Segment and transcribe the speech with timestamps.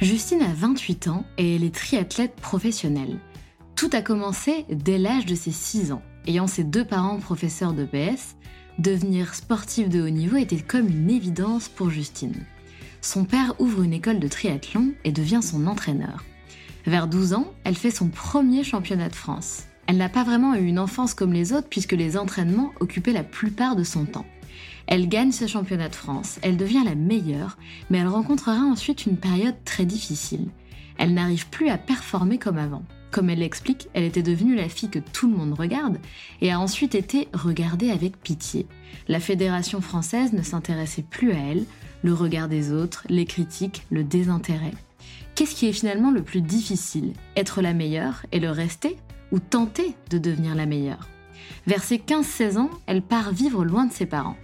[0.00, 3.18] Justine a 28 ans et elle est triathlète professionnelle.
[3.74, 6.02] Tout a commencé dès l'âge de ses 6 ans.
[6.26, 8.36] Ayant ses deux parents professeurs de PS,
[8.78, 12.44] devenir sportive de haut niveau était comme une évidence pour Justine
[13.06, 16.24] son père ouvre une école de triathlon et devient son entraîneur.
[16.86, 19.64] Vers 12 ans, elle fait son premier championnat de France.
[19.86, 23.22] Elle n'a pas vraiment eu une enfance comme les autres puisque les entraînements occupaient la
[23.22, 24.26] plupart de son temps.
[24.86, 27.58] Elle gagne ce championnat de France, elle devient la meilleure,
[27.90, 30.48] mais elle rencontrera ensuite une période très difficile.
[30.98, 32.84] Elle n'arrive plus à performer comme avant.
[33.10, 35.98] Comme elle l'explique, elle était devenue la fille que tout le monde regarde
[36.40, 38.66] et a ensuite été regardée avec pitié.
[39.08, 41.64] La fédération française ne s'intéressait plus à elle,
[42.02, 44.74] le regard des autres, les critiques, le désintérêt.
[45.34, 47.12] Qu'est-ce qui est finalement le plus difficile?
[47.36, 48.96] Être la meilleure et le rester?
[49.32, 51.08] Ou tenter de devenir la meilleure?
[51.66, 54.36] Vers ses 15-16 ans, elle part vivre loin de ses parents.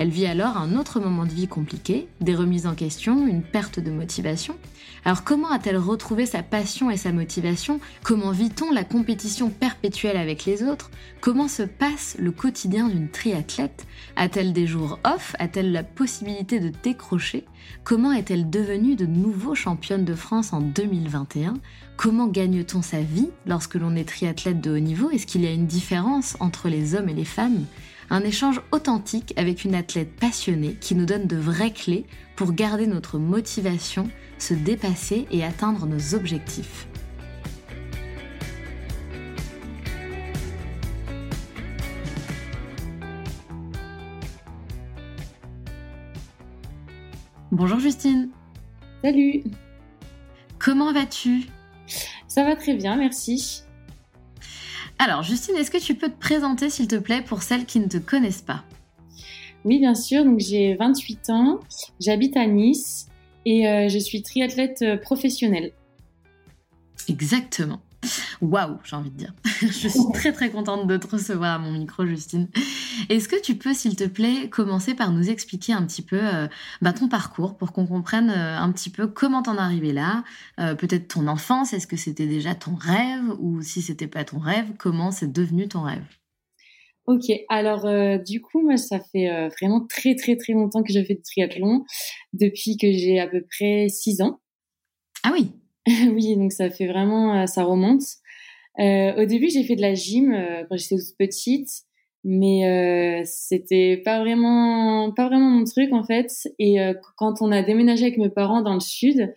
[0.00, 3.80] Elle vit alors un autre moment de vie compliqué, des remises en question, une perte
[3.80, 4.56] de motivation.
[5.04, 7.80] Alors comment a-t-elle retrouvé sa passion et sa motivation?
[8.02, 10.90] Comment vit-on la compétition perpétuelle avec les autres?
[11.20, 13.86] Comment se passe le quotidien d'une triathlète?
[14.16, 15.36] A-t-elle des jours off?
[15.38, 17.44] A-t-elle la possibilité de décrocher?
[17.84, 21.58] Comment est-elle devenue de nouveau championne de France en 2021
[21.98, 25.10] Comment gagne-t-on sa vie lorsque l'on est triathlète de haut niveau?
[25.10, 27.66] Est-ce qu'il y a une différence entre les hommes et les femmes?
[28.10, 32.04] Un échange authentique avec une athlète passionnée qui nous donne de vraies clés
[32.34, 36.88] pour garder notre motivation, se dépasser et atteindre nos objectifs.
[47.52, 48.30] Bonjour Justine.
[49.02, 49.42] Salut.
[50.58, 51.46] Comment vas-tu?
[52.28, 53.64] Ça va très bien, merci.
[55.02, 57.86] Alors, Justine, est-ce que tu peux te présenter, s'il te plaît, pour celles qui ne
[57.86, 58.64] te connaissent pas?
[59.64, 60.26] Oui, bien sûr.
[60.26, 61.60] Donc, j'ai 28 ans,
[61.98, 63.06] j'habite à Nice
[63.46, 65.72] et euh, je suis triathlète euh, professionnelle.
[67.08, 67.80] Exactement.
[68.40, 69.34] Waouh, j'ai envie de dire.
[69.60, 72.48] je suis très très contente de te recevoir à mon micro, Justine.
[73.08, 76.48] Est-ce que tu peux, s'il te plaît, commencer par nous expliquer un petit peu euh,
[76.80, 80.24] bah, ton parcours pour qu'on comprenne euh, un petit peu comment t'en es arrivé là,
[80.58, 84.38] euh, peut-être ton enfance, est-ce que c'était déjà ton rêve ou si c'était pas ton
[84.38, 86.04] rêve, comment c'est devenu ton rêve?
[87.06, 87.86] Ok, alors
[88.22, 91.84] du coup, moi, ça fait vraiment très très très longtemps que je fais du triathlon,
[92.32, 94.38] depuis que j'ai à peu près 6 ans.
[95.24, 95.50] Ah oui
[96.14, 98.02] oui, donc ça fait vraiment, ça remonte.
[98.78, 100.34] au début, j'ai fait de la gym
[100.68, 101.84] quand j'étais toute petite
[102.22, 106.30] mais euh, c'était pas vraiment pas vraiment mon truc en fait.
[106.58, 109.32] Et euh, quand on a déménagé avec mes parents dans le sud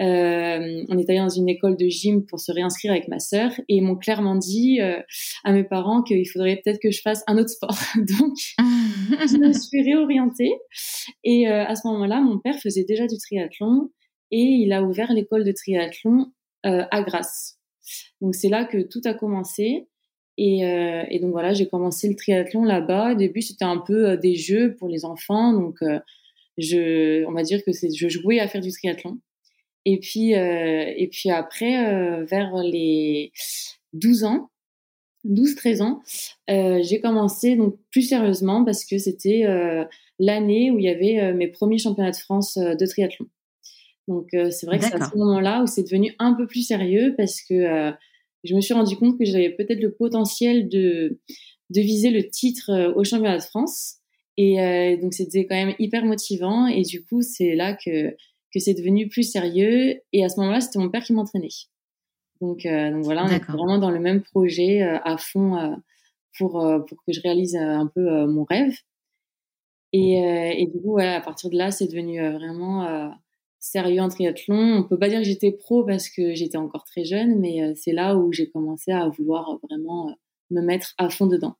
[0.00, 3.52] euh, on est allé dans une école de gym pour se réinscrire avec ma sœur.
[3.68, 5.00] Et ils m'ont clairement dit euh,
[5.44, 7.76] à mes parents qu'il faudrait peut-être que je fasse un autre sport.
[7.96, 10.52] Donc je me suis réorientée.
[11.24, 13.90] Et euh, à ce moment-là mon père faisait déjà du triathlon
[14.30, 16.32] et il a ouvert l'école de triathlon
[16.64, 17.58] à Grasse
[18.20, 19.86] donc c'est là que tout a commencé
[20.36, 23.12] et, euh, et, donc voilà, j'ai commencé le triathlon là-bas.
[23.12, 25.98] Au début, c'était un peu euh, des jeux pour les enfants, donc euh,
[26.58, 29.18] je, on va dire que c'est, je jouais à faire du triathlon.
[29.84, 33.32] Et puis, et puis après, vers les
[33.94, 34.50] 12 ans,
[35.24, 36.02] 12-13 ans,
[36.46, 39.44] j'ai commencé donc plus sérieusement parce que c'était
[40.18, 43.28] l'année où il y avait mes premiers championnats de France de triathlon.
[44.08, 47.14] Donc c'est vrai que c'est à ce moment-là où c'est devenu un peu plus sérieux
[47.16, 47.92] parce que
[48.42, 51.20] je me suis rendu compte que j'avais peut-être le potentiel de,
[51.70, 53.96] de viser le titre au championnat de France.
[54.38, 58.16] Et donc c'était quand même hyper motivant et du coup c'est là que
[58.52, 60.00] que c'est devenu plus sérieux.
[60.12, 61.48] Et à ce moment-là, c'était mon père qui m'entraînait.
[62.40, 65.74] Donc, euh, donc voilà, on est vraiment dans le même projet euh, à fond euh,
[66.38, 68.74] pour, pour que je réalise un peu mon rêve.
[69.92, 73.10] Et, et, du coup, à partir de là, c'est devenu vraiment
[73.60, 74.78] sérieux en triathlon.
[74.78, 77.92] On peut pas dire que j'étais pro parce que j'étais encore très jeune, mais c'est
[77.92, 80.14] là où j'ai commencé à vouloir vraiment
[80.50, 81.56] me mettre à fond dedans.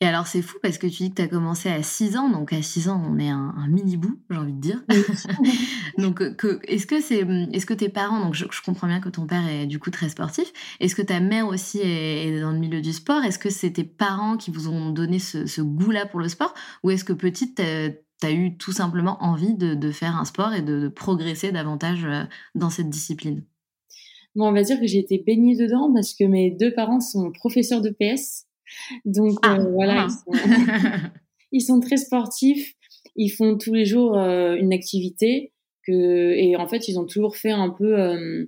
[0.00, 2.28] Et alors, c'est fou parce que tu dis que tu as commencé à 6 ans.
[2.28, 4.84] Donc, à 6 ans, on est un, mini-bout, j'ai envie de dire.
[5.98, 9.26] donc, que, est-ce que, c'est, est-ce que tes parents, donc je, comprends bien que ton
[9.26, 12.82] père est du coup très sportif, est-ce que ta mère aussi est, dans le milieu
[12.82, 13.24] du sport?
[13.24, 16.52] Est-ce que c'est tes parents qui vous ont donné ce, goût-là pour le sport?
[16.82, 17.60] Ou est-ce que petite,
[18.20, 22.24] tu as eu tout simplement envie de, faire un sport et de, progresser davantage euh,
[22.54, 23.44] dans cette discipline?
[24.36, 27.32] Bon, on va dire que j'ai été baignée dedans parce que mes deux parents sont
[27.32, 28.46] professeurs de PS.
[29.06, 30.08] Donc ah, euh, voilà,
[31.52, 32.74] ils sont, très sportifs.
[33.16, 35.52] Ils font tous les jours euh, une activité
[35.86, 38.44] que et en fait ils ont toujours fait un peu euh,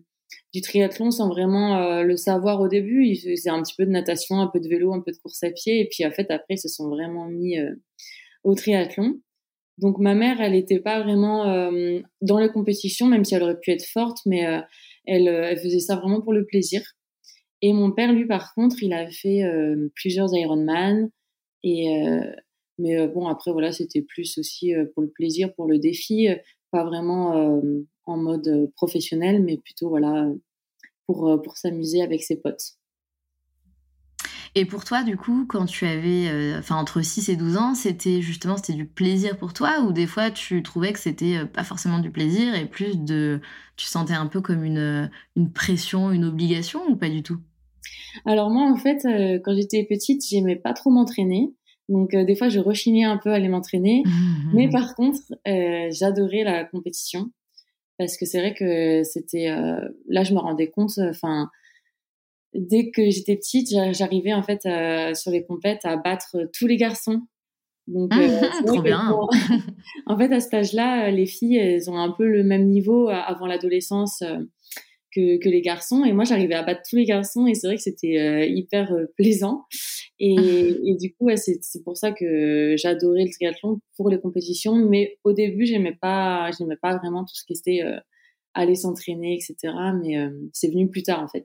[0.53, 3.07] du triathlon sans vraiment le savoir au début.
[3.07, 5.43] Ils faisaient un petit peu de natation, un peu de vélo, un peu de course
[5.43, 7.57] à pied et puis en fait après ils se sont vraiment mis
[8.45, 9.21] au triathlon.
[9.79, 11.71] Donc ma mère, elle n'était pas vraiment
[12.21, 14.45] dans les compétitions, même si elle aurait pu être forte, mais
[15.07, 16.83] elle, elle faisait ça vraiment pour le plaisir.
[17.63, 21.11] Et mon père, lui, par contre, il a fait euh, plusieurs Ironman.
[21.65, 22.21] Et, euh,
[22.79, 26.29] mais euh, bon, après, voilà, c'était plus aussi pour le plaisir, pour le défi,
[26.71, 27.61] pas vraiment
[28.05, 30.31] en mode professionnel, mais plutôt, voilà,
[31.07, 32.78] pour, pour s'amuser avec ses potes.
[34.55, 38.23] Et pour toi, du coup, quand tu avais, enfin, entre 6 et 12 ans, c'était
[38.23, 41.99] justement, c'était du plaisir pour toi ou des fois tu trouvais que c'était pas forcément
[41.99, 43.41] du plaisir et plus de,
[43.77, 47.39] tu sentais un peu comme une, une pression, une obligation ou pas du tout?
[48.25, 51.55] Alors moi, en fait, euh, quand j'étais petite, j'aimais pas trop m'entraîner.
[51.89, 54.03] Donc euh, des fois, je rechignais un peu à aller m'entraîner.
[54.49, 54.71] Mmh, Mais mmh.
[54.71, 57.31] par contre, euh, j'adorais la compétition
[57.99, 59.49] parce que c'est vrai que c'était
[60.09, 60.99] là, je me rendais compte.
[60.99, 61.51] Enfin,
[62.55, 64.63] dès que j'étais petite, j'arrivais en fait
[65.15, 67.23] sur les compètes à battre tous les garçons.
[67.87, 69.17] Donc, mmh, trop bien.
[70.07, 73.47] en fait, à cet âge-là, les filles, elles ont un peu le même niveau avant
[73.47, 74.23] l'adolescence
[75.15, 76.05] que, que les garçons.
[76.05, 78.93] Et moi, j'arrivais à battre tous les garçons et c'est vrai que c'était euh, hyper
[78.93, 79.65] euh, plaisant.
[80.19, 80.35] Et,
[80.87, 84.77] et, du coup, ouais, c'est pour ça que j'adorais le triathlon pour les compétitions.
[84.77, 87.99] Mais au début, j'aimais pas, j'aimais pas vraiment tout ce qui était euh,
[88.55, 89.73] aller s'entraîner, etc.
[90.03, 90.17] Mais
[90.53, 91.45] c'est venu plus tard, en fait.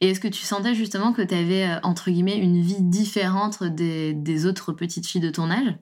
[0.00, 4.14] Et est-ce que tu sentais justement que tu avais, entre guillemets, une vie différente des,
[4.14, 5.74] des autres petites filles de ton âge?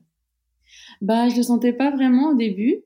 [1.00, 2.82] Bah, je le sentais pas vraiment au début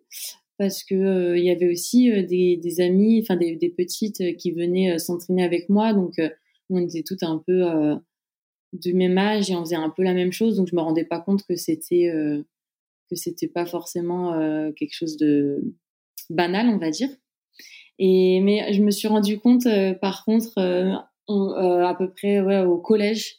[0.58, 4.20] parce que euh, il y avait aussi euh, des, des, amis, enfin des, des, petites
[4.20, 6.14] euh, qui venaient s'entraîner avec moi, donc
[6.68, 7.62] on était toutes un peu
[8.74, 11.04] du même âge et on faisait un peu la même chose, donc je me rendais
[11.04, 12.12] pas compte que c'était
[13.08, 14.32] que c'était pas forcément
[14.76, 15.62] quelque chose de
[16.28, 17.08] banal, on va dire.
[17.98, 19.66] Et mais je me suis rendu compte,
[20.00, 23.36] par contre, à peu près ouais, au collège,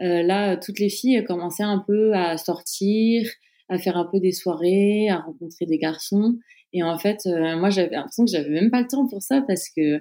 [0.00, 3.28] là, toutes les filles commençaient un peu à sortir,
[3.68, 6.34] à faire un peu des soirées, à rencontrer des garçons.
[6.72, 9.42] Et en fait, euh, moi, j'avais l'impression que j'avais même pas le temps pour ça
[9.46, 10.00] parce que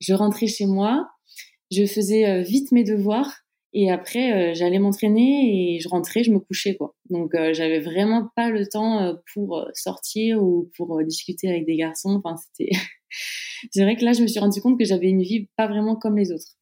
[0.00, 1.08] je rentrais chez moi,
[1.70, 3.32] je faisais euh, vite mes devoirs
[3.72, 6.94] et après, euh, j'allais m'entraîner et je rentrais, je me couchais, quoi.
[7.08, 12.20] Donc, j'avais vraiment pas le temps pour sortir ou pour discuter avec des garçons.
[12.22, 12.70] Enfin, c'était.
[13.70, 15.96] c'est vrai que là, je me suis rendu compte que j'avais une vie pas vraiment
[15.96, 16.56] comme les autres.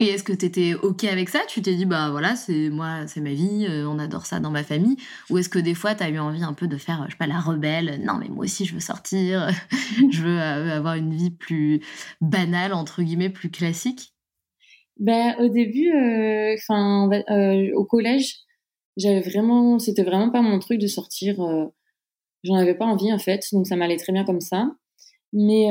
[0.00, 1.40] Et est-ce que tu étais OK avec ça?
[1.48, 4.50] Tu t'es dit, bah voilà, c'est moi, c'est ma vie, euh, on adore ça dans
[4.50, 4.96] ma famille
[5.30, 7.16] Ou est-ce que des fois, tu as eu envie un peu de faire, je sais
[7.16, 8.02] pas, la rebelle?
[8.04, 9.48] Non, mais moi aussi, je veux sortir,
[10.10, 11.80] je veux euh, avoir une vie plus
[12.20, 14.13] banale, entre guillemets, plus classique
[14.98, 17.10] ben, Au début, euh, enfin
[17.74, 18.38] au collège,
[18.96, 21.36] j'avais vraiment, c'était vraiment pas mon truc de sortir.
[22.44, 24.70] J'en avais pas envie, en fait, donc ça m'allait très bien comme ça.
[25.32, 25.66] Mais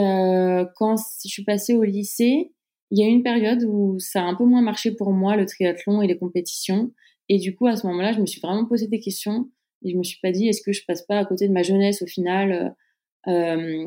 [0.75, 2.51] quand je suis passée au lycée,
[2.91, 5.35] il y a eu une période où ça a un peu moins marché pour moi,
[5.35, 6.91] le triathlon et les compétitions.
[7.27, 9.49] Et du coup, à ce moment-là, je me suis vraiment posé des questions
[9.83, 11.63] et je me suis pas dit, est-ce que je passe pas à côté de ma
[11.63, 12.75] jeunesse au final
[13.27, 13.85] euh,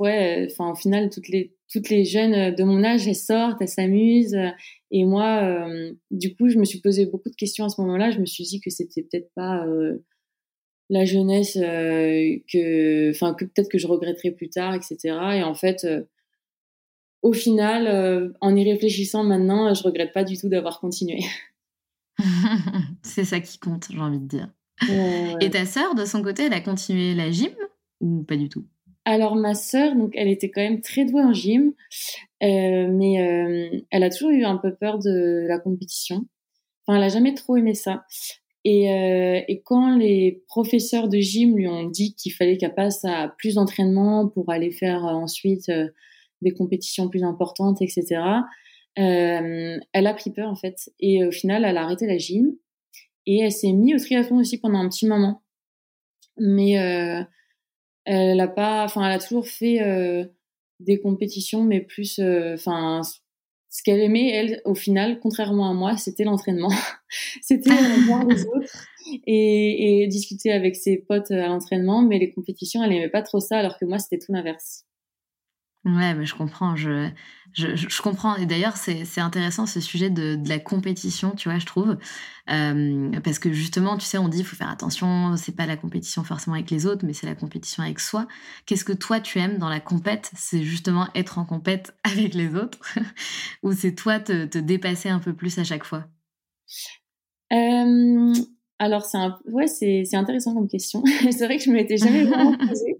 [0.00, 3.68] Ouais, enfin, au final, toutes les, toutes les jeunes de mon âge, elles sortent, elles
[3.68, 4.36] s'amusent.
[4.90, 8.10] Et moi, euh, du coup, je me suis posé beaucoup de questions à ce moment-là.
[8.10, 10.04] Je me suis dit que c'était peut-être pas euh,
[10.88, 14.96] la jeunesse euh, que, enfin, que peut-être que je regretterais plus tard, etc.
[15.36, 15.86] Et en fait,
[17.22, 21.20] au final, en y réfléchissant maintenant, je regrette pas du tout d'avoir continué.
[23.02, 24.48] c'est ça qui compte, j'ai envie de dire.
[25.40, 27.54] Et ta sœur, de son côté, elle a continué la gym
[28.00, 28.66] ou pas du tout?
[29.04, 31.72] Alors ma sœur, donc elle était quand même très douée en gym,
[32.42, 36.26] euh, mais euh, elle a toujours eu un peu peur de la compétition.
[36.86, 38.04] Enfin, elle a jamais trop aimé ça.
[38.64, 43.04] Et, euh, et quand les professeurs de gym lui ont dit qu'il fallait qu'elle passe
[43.04, 45.70] à plus d'entraînement pour aller faire ensuite
[46.42, 48.20] des compétitions plus importantes, etc.,
[48.96, 50.90] elle a pris peur en fait.
[50.98, 52.54] Et au final, elle a arrêté la gym
[53.26, 55.42] et elle s'est mise au triathlon aussi pendant un petit moment.
[56.36, 56.76] Mais
[58.04, 60.24] elle a pas, enfin, elle a toujours fait euh,
[60.80, 63.02] des compétitions, mais plus, euh, enfin,
[63.70, 66.70] ce qu'elle aimait, elle, au final, contrairement à moi, c'était l'entraînement.
[67.42, 67.70] c'était
[68.06, 68.86] voir les autres
[69.26, 73.40] et, et, discuter avec ses potes à l'entraînement, mais les compétitions, elle aimait pas trop
[73.40, 74.86] ça, alors que moi, c'était tout l'inverse.
[75.86, 76.76] Ouais, mais je comprends.
[76.76, 77.08] Je,
[77.52, 78.36] je, je comprends.
[78.36, 81.96] Et d'ailleurs, c'est intéressant ce sujet de, de, la compétition, tu vois, je trouve.
[82.50, 85.78] Euh, parce que justement, tu sais, on dit il faut faire attention, c'est pas la
[85.78, 88.26] compétition forcément avec les autres, mais c'est la compétition avec soi.
[88.66, 90.30] Qu'est-ce que toi, tu aimes dans la compète?
[90.36, 92.78] C'est justement être en compète avec les autres?
[93.62, 96.04] Ou c'est toi te, te, dépasser un peu plus à chaque fois?
[97.52, 98.34] Euh,
[98.78, 99.36] alors c'est un...
[99.46, 101.02] ouais c'est intéressant comme question.
[101.30, 102.98] c'est vrai que je me l'étais jamais vraiment posée.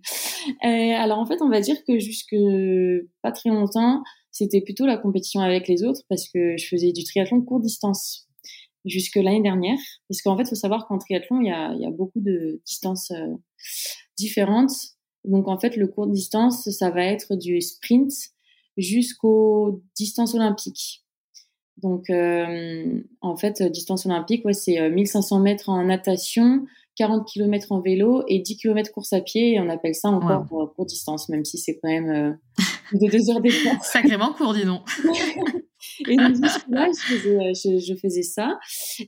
[0.64, 2.36] Euh, alors en fait on va dire que jusque
[3.22, 7.02] pas très longtemps c'était plutôt la compétition avec les autres parce que je faisais du
[7.02, 8.28] triathlon court distance
[8.84, 12.20] jusque l'année dernière parce qu'en fait faut savoir qu'en triathlon il y a il beaucoup
[12.20, 13.36] de distances euh,
[14.18, 14.72] différentes.
[15.24, 18.12] Donc en fait le court distance ça va être du sprint
[18.76, 21.04] jusqu'aux distances olympiques.
[21.82, 26.66] Donc, euh, en fait, distance olympique, ouais, c'est 1500 euh, mètres en natation,
[27.00, 29.54] 40 km en vélo et 10 km course à pied.
[29.54, 32.32] Et on appelle ça encore pour court distance, même si c'est quand même euh,
[32.92, 33.82] de deux heures d'écart.
[33.82, 34.82] Sacrément court, dis donc.
[36.08, 36.36] et donc,
[36.68, 38.58] là, je faisais, je, faisais, ça.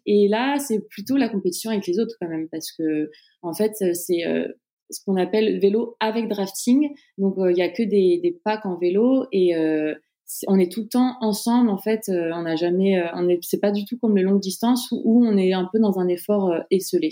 [0.07, 3.11] Et là, c'est plutôt la compétition avec les autres quand même, parce que,
[3.43, 4.25] en fait, c'est
[4.91, 6.95] ce qu'on appelle vélo avec drafting.
[7.19, 9.55] Donc, il y a que des, des, packs en vélo et
[10.47, 13.39] on est tout le temps ensemble en fait euh, on n'a jamais euh, on est
[13.43, 16.09] c'est pas du tout comme les longues distances où, on est un peu dans un
[16.09, 17.11] effort euh, esselé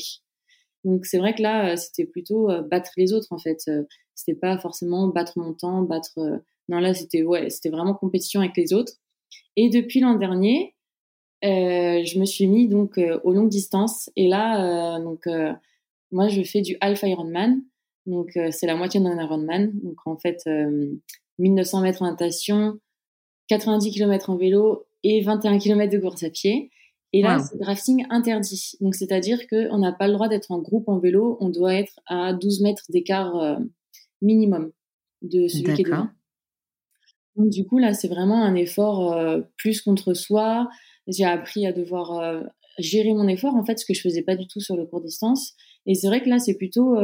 [0.84, 3.70] donc c'est vrai que là c'était plutôt battre les autres en fait
[4.14, 8.56] c'était pas forcément battre mon temps battre non là c'était ouais c'était vraiment compétition avec
[8.56, 8.94] les autres.
[9.56, 10.74] Et depuis l'an dernier
[11.42, 14.10] je me suis mis donc aux longues distances.
[14.16, 15.26] Et là donc
[16.12, 17.62] moi je fais du half Ironman.
[18.06, 19.70] Donc c'est la moitié d'un Ironman.
[19.82, 20.48] Donc en fait
[21.38, 22.78] 1900 mètres en natation
[23.48, 26.70] 90 km en vélo et 21 km de course à pied.
[27.12, 28.72] Et là, c'est drafting interdit.
[28.80, 31.36] Donc, c'est-à-dire qu'on n'a pas le droit d'être en groupe en vélo.
[31.40, 33.56] On doit être à 12 mètres d'écart euh,
[34.22, 34.70] minimum
[35.22, 36.08] de celui qui est devant.
[37.36, 40.68] Donc, du coup, là, c'est vraiment un effort euh, plus contre soi.
[41.08, 42.42] J'ai appris à devoir euh,
[42.78, 45.00] gérer mon effort, en fait, ce que je faisais pas du tout sur le court
[45.00, 45.54] distance.
[45.86, 46.94] Et c'est vrai que là, c'est plutôt,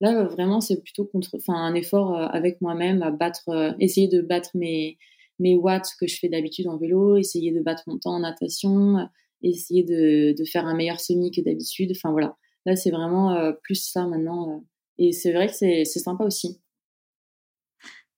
[0.00, 4.50] là, vraiment, c'est plutôt contre, enfin, un effort avec moi-même à battre, essayer de battre
[4.54, 4.96] mes,
[5.38, 9.08] mes watts que je fais d'habitude en vélo, essayer de battre mon temps en natation,
[9.42, 11.92] essayer de, faire un meilleur semi que d'habitude.
[11.94, 14.50] Enfin voilà, là c'est vraiment euh, plus ça maintenant.
[14.50, 14.60] Euh.
[14.98, 16.60] et c'est vrai que c'est sympa aussi.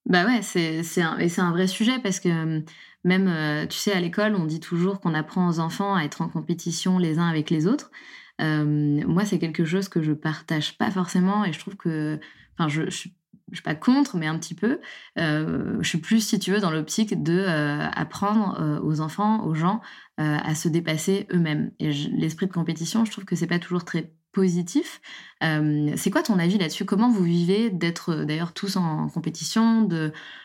[0.06, 2.62] Bah ouais, c'est un, un vrai sujet parce que
[3.04, 6.22] même, euh, tu sais, à l'école, on dit toujours qu'on apprend aux enfants à être
[6.22, 7.90] en compétition les uns avec les autres.
[8.38, 12.18] moi, c'est quelque chose que je partage pas forcément et je trouve que,
[12.54, 13.08] enfin, je,
[13.50, 14.80] je suis pas contre, mais un petit peu.
[15.18, 19.54] Euh, je suis plus, si tu veux, dans l'optique de euh, euh, aux enfants, aux
[19.54, 19.80] gens,
[20.18, 21.70] à se dépasser eux-mêmes.
[21.78, 25.00] Et l'esprit de compétition, je trouve que c'est pas toujours très positif.
[25.40, 26.84] c'est quoi ton avis là-dessus?
[26.84, 29.88] Comment vous vivez d'être d'ailleurs tous en, compétition?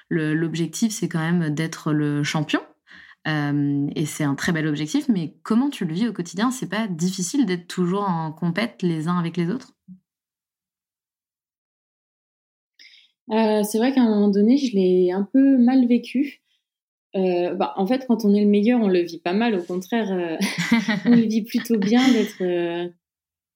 [0.09, 2.61] L'objectif, c'est quand même d'être le champion.
[3.25, 6.51] et c'est un très bel objectif, mais comment tu le vis au quotidien?
[6.51, 9.73] C'est pas difficile d'être toujours en compète les uns avec les autres?
[13.31, 16.41] Euh, c'est vrai qu'à un moment donné, je l'ai un peu mal vécu.
[17.15, 19.55] Euh, bah, en fait, quand on est le meilleur, on le vit pas mal.
[19.55, 20.37] Au contraire, euh,
[21.05, 22.91] on le vit plutôt bien d'être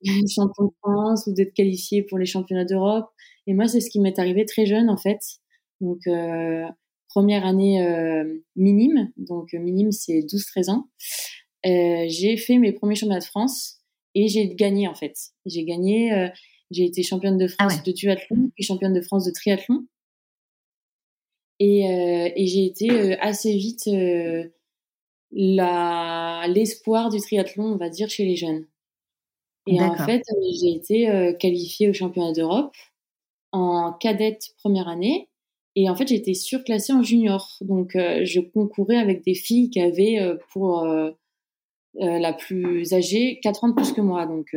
[0.33, 3.09] champion de France ou d'être qualifié pour les championnats d'Europe.
[3.47, 5.19] Et moi, c'est ce qui m'est arrivé très jeune, en fait.
[5.81, 5.99] Donc,
[7.09, 7.83] première année
[8.55, 9.11] minime.
[9.17, 10.87] Donc, minime, c'est 12-13 ans.
[11.63, 13.81] j'ai fait mes premiers championnats de France
[14.15, 15.15] et j'ai gagné, en fait.
[15.45, 16.31] J'ai gagné
[16.71, 19.85] j'ai été championne de ah France de duathlon et championne de France de triathlon.
[21.59, 24.47] Et, euh, et j'ai été euh, assez vite euh,
[25.31, 28.65] l'espoir du triathlon, on va dire, chez les jeunes.
[29.67, 30.23] Et en fait,
[30.59, 32.75] j'ai été qualifiée au championnat d'Europe
[33.51, 35.29] en cadette première année.
[35.75, 37.55] Et en fait, j'étais surclassée en junior.
[37.61, 40.17] Donc, je concourais avec des filles qui avaient
[40.49, 40.89] pour
[41.95, 44.25] la plus âgée 4 ans de plus que moi.
[44.25, 44.55] Donc,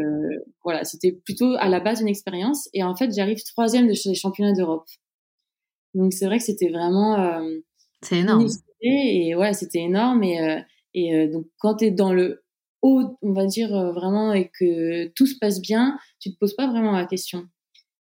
[0.64, 2.68] voilà, c'était plutôt à la base une expérience.
[2.72, 4.86] Et en fait, j'arrive troisième de les championnats d'Europe.
[5.94, 7.42] Donc, c'est vrai que c'était vraiment.
[8.02, 8.46] c'est énorme.
[8.80, 10.22] Et ouais, c'était énorme.
[10.24, 10.62] Et,
[10.94, 12.44] et donc, quand tu es dans le
[12.82, 16.66] haut, on va dire vraiment, et que tout se passe bien, tu te poses pas
[16.66, 17.48] vraiment la question.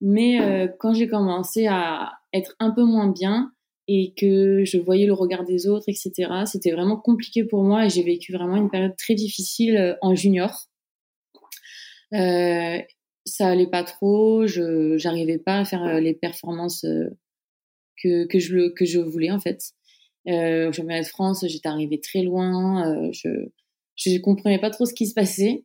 [0.06, 3.52] Mais euh, quand j'ai commencé à être un peu moins bien
[3.86, 6.12] et que je voyais le regard des autres, etc.,
[6.46, 10.14] c'était vraiment compliqué pour moi et j'ai vécu vraiment une période très difficile euh, en
[10.14, 10.68] junior.
[12.12, 12.78] Euh,
[13.26, 16.86] ça allait pas trop, je j'arrivais pas à faire euh, les performances
[18.02, 19.72] que, que, je, que je voulais en fait.
[20.26, 23.50] Euh, au championnat de France, j'étais arrivée très loin, je
[23.96, 25.64] je comprenais pas trop ce qui se passait.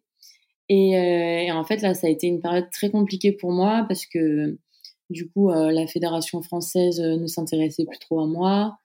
[0.70, 3.86] Et, euh, et, en fait, là, ça a été une période très compliquée pour moi
[3.88, 4.58] parce que
[5.10, 8.78] du coup, euh, la fédération française euh, ne s'intéressait plus trop à moi.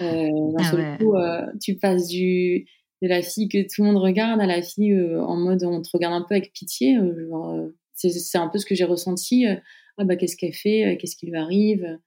[0.00, 1.14] Euh, d'un ah seul coup,
[1.60, 2.66] tu passes du
[3.02, 5.88] de la fille que tout le monde regarde à la fille en mode on te
[5.92, 6.96] regarde un peu avec pitié.
[7.94, 9.44] c'est un peu ce que j'ai ressenti.
[9.98, 11.98] ah bah qu'est-ce qu'elle fait Qu'est-ce qui lui arrive?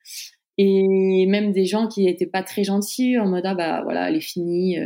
[0.58, 4.16] Et même des gens qui n'étaient pas très gentils en mode ah bah voilà, elle
[4.16, 4.78] est finie.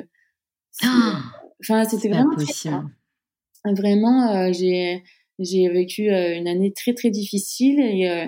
[0.84, 1.22] Ah,
[1.62, 2.36] enfin, c'était vraiment.
[3.65, 5.03] Vraiment, euh, j'ai
[5.38, 8.25] j'ai vécu euh, une année très très difficile et euh,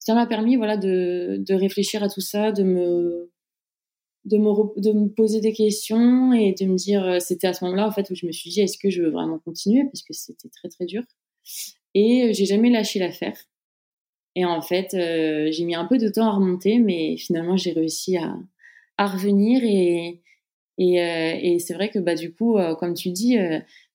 [0.00, 3.30] ça m'a permis voilà de, de réfléchir à tout ça, de me
[4.24, 7.86] de me de me poser des questions et de me dire c'était à ce moment-là
[7.86, 9.84] en fait où je me suis dit est-ce que je veux vraiment continuer?
[9.84, 11.02] Parce que c'était très très dur.
[11.94, 13.36] Et j'ai jamais lâché l'affaire.
[14.36, 18.16] Et en fait j'ai mis un peu de temps à remonter mais finalement j'ai réussi
[18.16, 18.36] à
[18.98, 20.20] à revenir et
[20.82, 23.36] et, et c'est vrai que bah du coup comme tu dis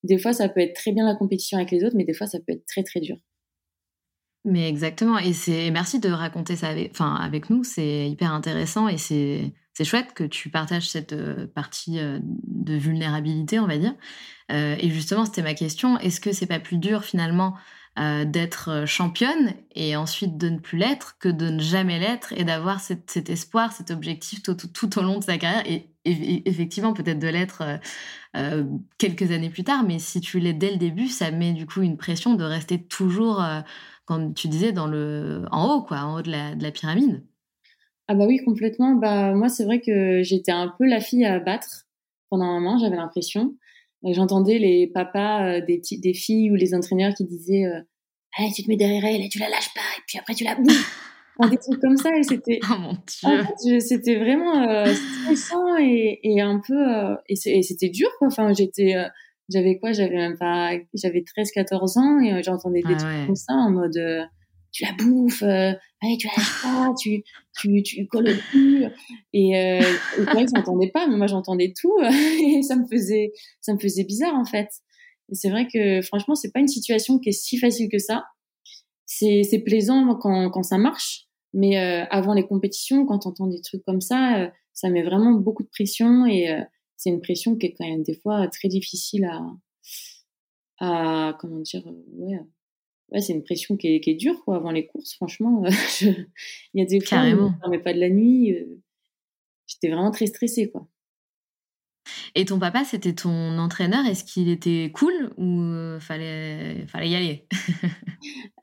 [0.06, 2.28] des fois, ça peut être très bien la compétition avec les autres, mais des fois,
[2.28, 3.18] ça peut être très, très dur.
[4.46, 5.18] Mais exactement.
[5.18, 7.64] Et c'est merci de raconter ça avec, nous.
[7.64, 9.52] C'est hyper intéressant et c'est
[9.84, 13.96] chouette que tu partages cette euh, partie euh, de vulnérabilité, on va dire.
[14.52, 15.98] Euh, et justement, c'était ma question.
[15.98, 17.56] Est-ce que c'est pas plus dur finalement
[18.26, 22.82] d'être championne et ensuite de ne plus l'être que de ne jamais l'être et d'avoir
[22.82, 27.64] cet, espoir, cet objectif tout, au long de sa carrière et, effectivement peut-être de l'être
[28.98, 31.84] quelques années plus tard, mais si tu l'es dès le début, ça met du coup
[31.84, 33.42] une pression de rester toujours,
[34.10, 36.72] euh, quand tu disais, dans le, en haut, quoi, en haut de la, de la
[36.72, 37.24] pyramide.
[38.08, 38.94] Ah bah oui, complètement.
[38.96, 41.88] Bah moi, c'est vrai que j'étais un peu la fille à battre
[42.30, 43.56] pendant un moment, j'avais l'impression.
[44.04, 47.66] J'entendais les papas euh, des, des filles ou les entraîneurs qui disaient
[48.38, 50.44] hey, tu te mets derrière elle et tu la lâches pas, et puis après tu
[50.44, 51.02] la bouffes
[51.50, 52.98] des trucs comme ça et c'était oh mon
[53.62, 58.54] dieu c'était vraiment euh, stressant et, et, un peu euh, et c'était dur quoi enfin
[58.54, 59.08] j'étais euh,
[59.50, 59.92] j'avais quoi?
[59.92, 63.72] J'avais même pas j'avais 13 14 ans et j'entendais des ah trucs comme ça en
[63.72, 63.98] mode
[64.72, 67.24] tu la bouffes allez tu la lâches pas tu
[67.58, 68.86] tu tu colles le cul.
[69.34, 69.82] Et euh,
[70.20, 71.98] et j'entendais pas mais moi j'entendais tout.
[72.04, 73.32] Et ça me faisait
[73.62, 74.70] ça me faisait bizarre en fait.
[75.30, 78.26] Et c'est vrai que franchement c'est pas une situation qui est si facile que ça.
[79.06, 83.62] C'est plaisant quand, quand ça marche, mais euh, avant les compétitions, quand on entend des
[83.62, 86.62] trucs comme ça, euh, ça met vraiment beaucoup de pression et euh,
[86.98, 89.42] c'est une pression qui est quand même des fois très difficile à,
[90.80, 92.40] à comment dire, ouais,
[93.12, 95.14] ouais c'est une pression qui est, qui est, dure quoi avant les courses.
[95.16, 95.64] Franchement,
[96.02, 96.26] il
[96.74, 98.56] y a des fois où je ne dormais pas de la nuit,
[99.68, 100.88] j'étais vraiment très stressée quoi.
[102.36, 104.06] Et ton papa, c'était ton entraîneur.
[104.06, 107.48] Est-ce qu'il était cool ou euh, fallait, fallait y aller?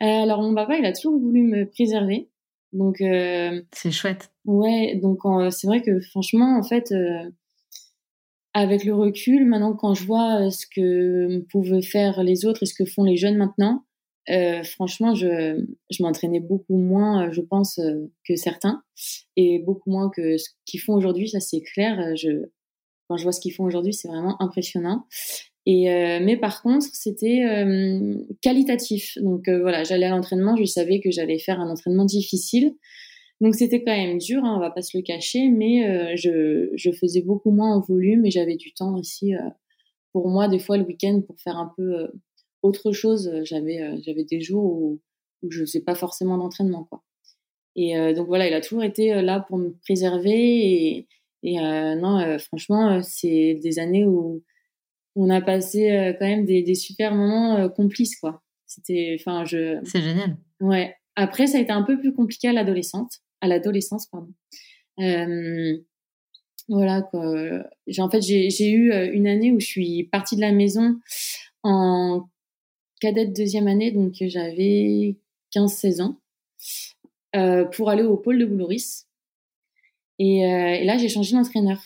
[0.02, 2.28] Euh, Alors, mon papa, il a toujours voulu me préserver.
[2.72, 4.30] Donc, euh, c'est chouette.
[4.44, 6.92] Ouais, donc c'est vrai que franchement, en fait,
[8.54, 12.74] avec le recul, maintenant, quand je vois ce que pouvaient faire les autres et ce
[12.74, 13.84] que font les jeunes maintenant,
[14.64, 17.80] franchement, je, je m'entraînais beaucoup moins, je pense,
[18.28, 18.82] que certains,
[19.36, 22.14] et beaucoup moins que ce qu'ils font aujourd'hui, ça c'est clair.
[22.16, 22.46] Je,
[23.08, 25.06] quand je vois ce qu'ils font aujourd'hui, c'est vraiment impressionnant.
[25.66, 29.16] Et euh, mais par contre, c'était euh, qualitatif.
[29.20, 32.72] Donc euh, voilà, j'allais à l'entraînement, je savais que j'allais faire un entraînement difficile.
[33.42, 36.90] Donc c'était quand même dur, hein, on va pas se le cacher, mais je, je,
[36.92, 39.34] faisais beaucoup moins en volume et j'avais du temps aussi
[40.12, 42.08] pour moi des fois le week-end pour faire un peu
[42.62, 43.30] autre chose.
[43.42, 45.00] J'avais j'avais des jours où,
[45.42, 47.02] où je faisais pas forcément d'entraînement quoi.
[47.76, 51.08] Et donc voilà, il a toujours été là pour me préserver et,
[51.42, 54.42] et euh, non, euh, franchement, euh, c'est des années où
[55.16, 58.42] on a passé quand même des, des super moments complices, quoi.
[58.66, 59.78] C'était, enfin, je.
[59.84, 60.38] C'est génial.
[60.60, 60.94] Ouais.
[61.16, 64.32] Après, ça a été un peu plus compliqué à l'adolescence, à l'adolescence, pardon.
[65.00, 65.76] Euh,
[66.68, 67.34] voilà quoi.
[67.86, 70.98] J'ai, en fait, j'ai, eu une année où je suis partie de la maison
[71.62, 72.28] en
[73.00, 75.16] cadette deuxième année, donc j'avais
[75.54, 76.20] 15-16 ans,
[77.36, 79.06] euh, pour aller au pôle de Bouloris.
[80.18, 80.42] Et,
[80.84, 81.78] là, j'ai changé d'entraîneur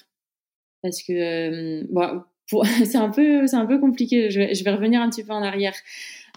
[0.83, 2.23] parce que bon,
[2.85, 4.31] c'est un peu c'est un peu compliqué.
[4.31, 5.75] Je vais, je vais, revenir un petit peu en arrière.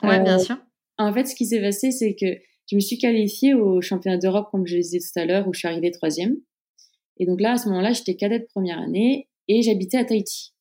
[0.02, 0.58] Ouais, bien sûr.
[0.98, 2.38] En fait, ce qui s'est passé, c'est que
[2.70, 5.54] je me suis qualifiée au championnat d'Europe, comme je le disais tout à l'heure, où
[5.54, 6.38] je suis arrivée troisième.
[7.18, 10.54] Et donc là, à ce moment-là, j'étais cadette première année et j'habitais à Tahiti.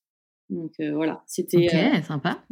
[0.49, 1.67] Donc euh, voilà, c'était.
[1.67, 2.43] Ok, euh, sympa.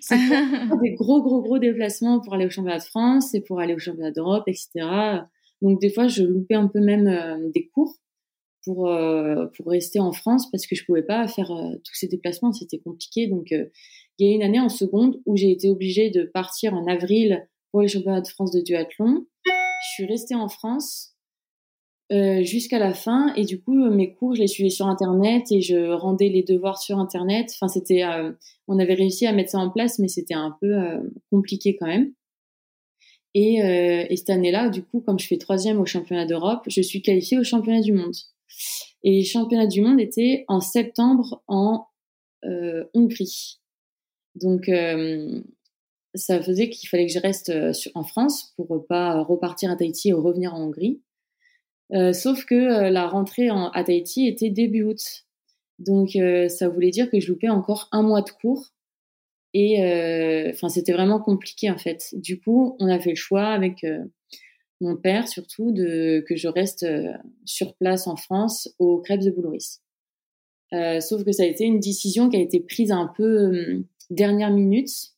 [0.00, 0.42] c'était
[0.82, 3.78] des gros, gros, gros déplacements pour aller au championnat de France et pour aller au
[3.78, 4.68] championnat d'Europe, etc.
[5.62, 7.94] Donc des fois, je loupais un peu même euh, des cours
[8.64, 8.90] pour,
[9.56, 13.26] pour rester en France parce que je pouvais pas faire tous ces déplacements, c'était compliqué.
[13.26, 16.86] Donc il y a une année en seconde où j'ai été obligée de partir en
[16.86, 19.24] avril pour les de France de duathlon.
[19.44, 21.14] Je suis restée en France
[22.10, 23.32] euh, jusqu'à la fin.
[23.36, 26.82] Et du coup, mes cours, je les suivais sur Internet et je rendais les devoirs
[26.82, 27.52] sur Internet.
[27.54, 28.32] Enfin, c'était, euh,
[28.66, 30.98] on avait réussi à mettre ça en place, mais c'était un peu euh,
[31.30, 32.12] compliqué quand même.
[33.34, 37.02] Et, et cette année-là, du coup, comme je fais troisième au championnat d'Europe, je suis
[37.02, 38.16] qualifiée au championnat du monde.
[39.04, 41.86] Et les championnats du monde étaient en septembre en
[42.42, 43.60] Hongrie.
[44.34, 44.68] Donc,
[46.14, 47.52] ça faisait qu'il fallait que je reste
[47.94, 51.00] en France pour pas repartir à Tahiti et revenir en Hongrie.
[51.94, 55.00] Euh, sauf que euh, la rentrée en, à Tahiti était début août.
[55.78, 58.72] Donc euh, ça voulait dire que je loupais encore un mois de cours.
[59.54, 59.78] Et
[60.68, 62.10] c'était vraiment compliqué en fait.
[62.12, 63.84] Du coup, on a fait le choix avec
[64.80, 66.86] mon père surtout de que je reste
[67.46, 69.78] sur place en France au Crêpes de Boulouris.
[71.00, 75.14] sauf que ça a été une décision qui a été prise un peu dernière minute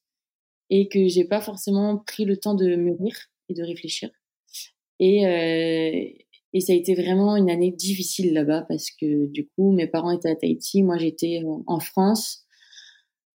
[0.71, 3.15] et que j'ai pas forcément pris le temps de mûrir
[3.49, 4.11] et de réfléchir.
[4.99, 5.25] Et,
[6.53, 10.11] et ça a été vraiment une année difficile là-bas parce que du coup, mes parents
[10.11, 12.47] étaient à Tahiti, moi j'étais en France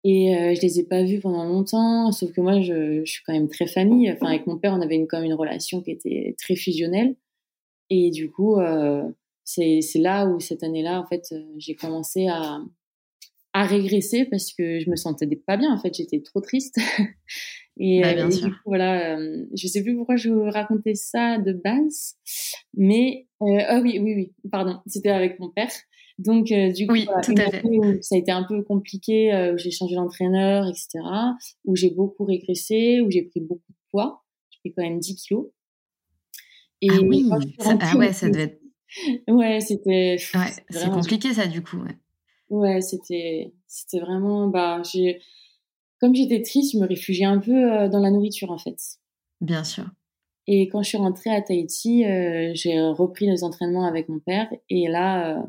[0.03, 2.11] et euh, je les ai pas vus pendant longtemps.
[2.11, 4.11] Sauf que moi, je, je, suis quand même très famille.
[4.11, 7.15] Enfin, avec mon père, on avait une, quand même une relation qui était très fusionnelle.
[7.89, 9.03] Et du coup, euh,
[9.45, 12.59] c'est là où cette année-là, en fait, euh, j'ai commencé à,
[13.53, 15.71] à régresser parce que je me sentais pas bien.
[15.73, 16.77] En fait, j'étais trop triste.
[17.77, 18.49] Et, bah, bien sûr.
[18.49, 22.15] coup, voilà, euh, je sais plus pourquoi je vous racontais ça de base,
[22.75, 25.71] mais euh, ah oui, oui, oui, pardon, c'était avec mon père.
[26.19, 27.63] Donc euh, du coup, oui, tout à fait.
[28.01, 31.03] ça a été un peu compliqué, où j'ai changé d'entraîneur, etc.,
[31.65, 35.15] où j'ai beaucoup régressé, où j'ai pris beaucoup de poids, j'ai pris quand même 10
[35.15, 35.47] kilos.
[36.81, 38.59] Et ah oui, ça, ah ouais, ça devait être.
[39.27, 40.17] Ouais, c'était.
[40.35, 41.77] Ouais, c'est compliqué ça du coup.
[41.77, 41.97] Ouais,
[42.59, 45.19] ouais c'était, c'était vraiment, bah, j'ai
[45.99, 48.77] comme j'étais triste, je me réfugiais un peu euh, dans la nourriture en fait.
[49.39, 49.85] Bien sûr.
[50.47, 54.49] Et quand je suis rentrée à Tahiti, euh, j'ai repris les entraînements avec mon père
[54.69, 55.41] et là, euh,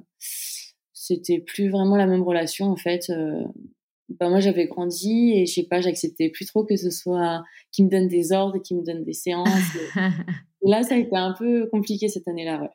[0.92, 3.10] c'était plus vraiment la même relation en fait.
[4.10, 7.82] Bah, moi, j'avais grandi et je sais pas, j'acceptais plus trop que ce soit qui
[7.82, 9.48] me donne des ordres, qui me donne des séances.
[10.62, 12.70] là, ça a été un peu compliqué cette année-là, ouais.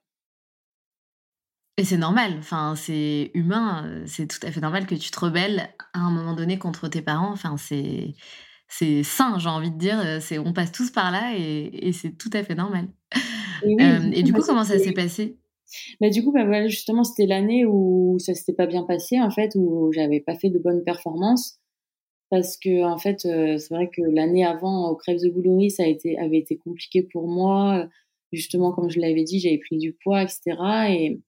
[1.79, 5.17] Et c'est normal, enfin, c'est humain, euh, c'est tout à fait normal que tu te
[5.17, 7.31] rebelles à un moment donné contre tes parents.
[7.31, 8.15] Enfin, c'est
[8.67, 9.97] c'est sain, j'ai envie de dire.
[10.03, 12.89] Euh, c'est on passe tous par là et, c'est tout à fait normal.
[13.63, 15.37] Et, euh, du coup, comment ça s'est passé?
[16.01, 19.31] Bah, du coup, bah, voilà, justement, c'était l'année où ça s'était pas bien passé, en
[19.31, 21.59] fait, où j'avais pas fait de bonnes performances.
[22.29, 25.87] Parce que, en fait, c'est vrai que l'année avant, au Crèves de Boulouris, ça a
[25.87, 27.87] été, avait été compliqué pour moi.
[28.33, 30.57] Justement, comme je l'avais dit, j'avais pris du poids, etc.
[30.89, 31.21] Et,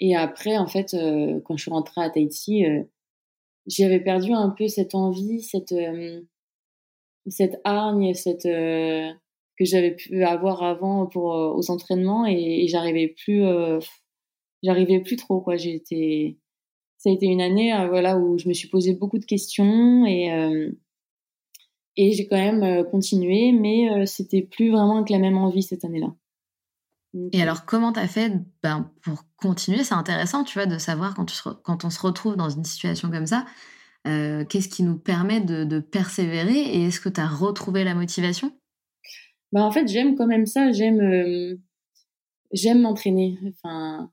[0.00, 2.82] et après, en fait, euh, quand je suis rentrée à Tahiti, euh,
[3.66, 6.20] j'avais perdu un peu cette envie, cette, euh,
[7.26, 13.42] cette hargne, cette, que j'avais pu avoir avant pour, aux entraînements et, j'arrivais plus,
[14.62, 15.56] j'arrivais plus trop, quoi.
[15.56, 16.36] J'étais,
[16.98, 20.28] ça a été une année, voilà, où je me suis posé beaucoup de questions et,
[21.96, 26.14] et j'ai quand même continué, mais c'était plus vraiment avec la même envie cette année-là.
[27.32, 29.84] Et alors, comment tu as fait ben, pour continuer?
[29.84, 31.26] C'est intéressant, tu vois, de savoir quand,
[31.62, 33.46] quand, on se retrouve dans une situation comme ça,
[34.06, 38.52] euh, qu'est-ce qui nous permet de, persévérer et est-ce que tu as retrouvé la motivation?
[39.52, 41.54] Bah, En fait, j'aime quand même ça, j'aime euh,
[42.52, 43.38] j'aime m'entraîner.
[43.48, 44.10] Enfin,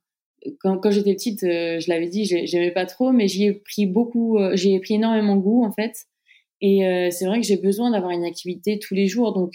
[0.59, 3.87] quand, quand j'étais petite, euh, je l'avais dit, j'aimais pas trop, mais j'y ai pris
[3.87, 6.05] beaucoup, j'y ai pris énormément goût en fait.
[6.63, 9.51] Et c'est vrai que j'ai besoin d'avoir une activité tous les jours, donc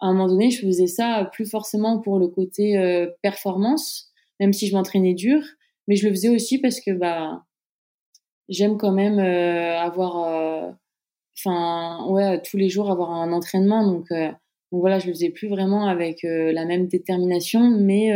[0.00, 4.52] à un moment donné, je faisais ça plus forcément pour le côté euh, performance, même
[4.52, 5.42] si je m'entraînais dur,
[5.86, 7.44] mais je le faisais aussi parce que bah
[8.48, 10.70] j'aime quand même euh, avoir, euh,
[11.38, 15.48] enfin ouais, tous les jours avoir un entraînement, donc, donc voilà, je le faisais plus
[15.48, 18.12] vraiment avec la même détermination, mais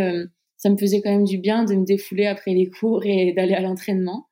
[0.56, 3.54] ça me faisait quand même du bien de me défouler après les cours et d'aller
[3.54, 4.26] à l'entraînement.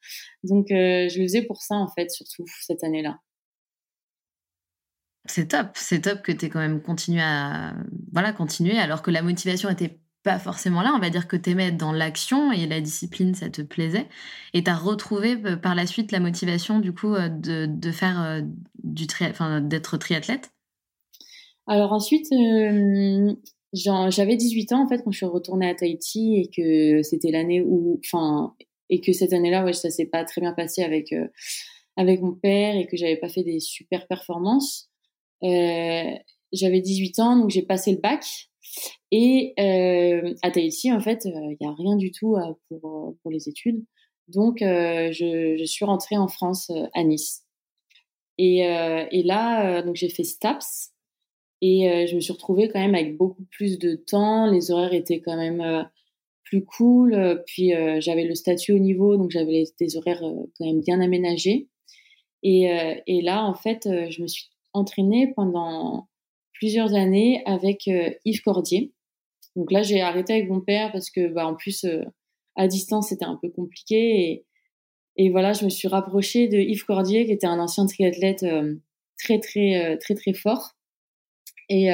[0.45, 3.19] Donc je le faisais pour ça en fait, surtout cette année-là.
[5.27, 7.75] C'est top, c'est top que tu aies quand même continué à
[8.13, 10.93] voilà, continuer alors que la motivation était pas forcément là.
[10.95, 14.07] On va dire que tu aimais être dans l'action et la discipline, ça te plaisait.
[14.55, 18.43] Et tu as retrouvé par la suite la motivation, du coup, de, de faire
[18.83, 20.51] du tri enfin, d'être triathlète?
[21.67, 22.27] Alors ensuite,
[23.73, 27.63] j'avais 18 ans, en fait, quand je suis retournée à Tahiti et que c'était l'année
[27.63, 28.55] où, enfin,
[28.89, 31.15] et que cette année-là, ouais, ça s'est pas très bien passé avec,
[31.97, 34.90] avec mon père et que j'avais pas fait des super performances.
[35.43, 36.13] Euh,
[36.53, 38.25] j'avais 18 ans, donc j'ai passé le bac.
[39.11, 42.37] Et euh, à Tahiti, en fait, il euh, n'y a rien du tout
[42.69, 43.85] pour, pour les études.
[44.29, 47.45] Donc, je, je, suis rentrée en France à Nice.
[48.39, 50.93] Et, et là, donc j'ai fait STAPS.
[51.63, 54.47] Et je me suis retrouvée quand même avec beaucoup plus de temps.
[54.47, 55.91] Les horaires étaient quand même
[56.45, 57.43] plus cool.
[57.45, 60.23] Puis j'avais le statut au niveau, donc j'avais des horaires
[60.57, 61.69] quand même bien aménagés.
[62.45, 62.71] Et,
[63.09, 66.09] et là, en fait, je me suis entraînée pendant
[66.61, 68.93] plusieurs années avec euh, Yves Cordier.
[69.57, 72.03] Donc là, j'ai arrêté avec mon père parce que, bah, en plus, euh,
[72.55, 74.45] à distance, c'était un peu compliqué.
[75.17, 78.77] Et, voilà, je me suis rapprochée de Yves Cordier, qui était un ancien triathlète euh,
[79.19, 80.73] très, très, très, très fort
[81.69, 81.89] et qui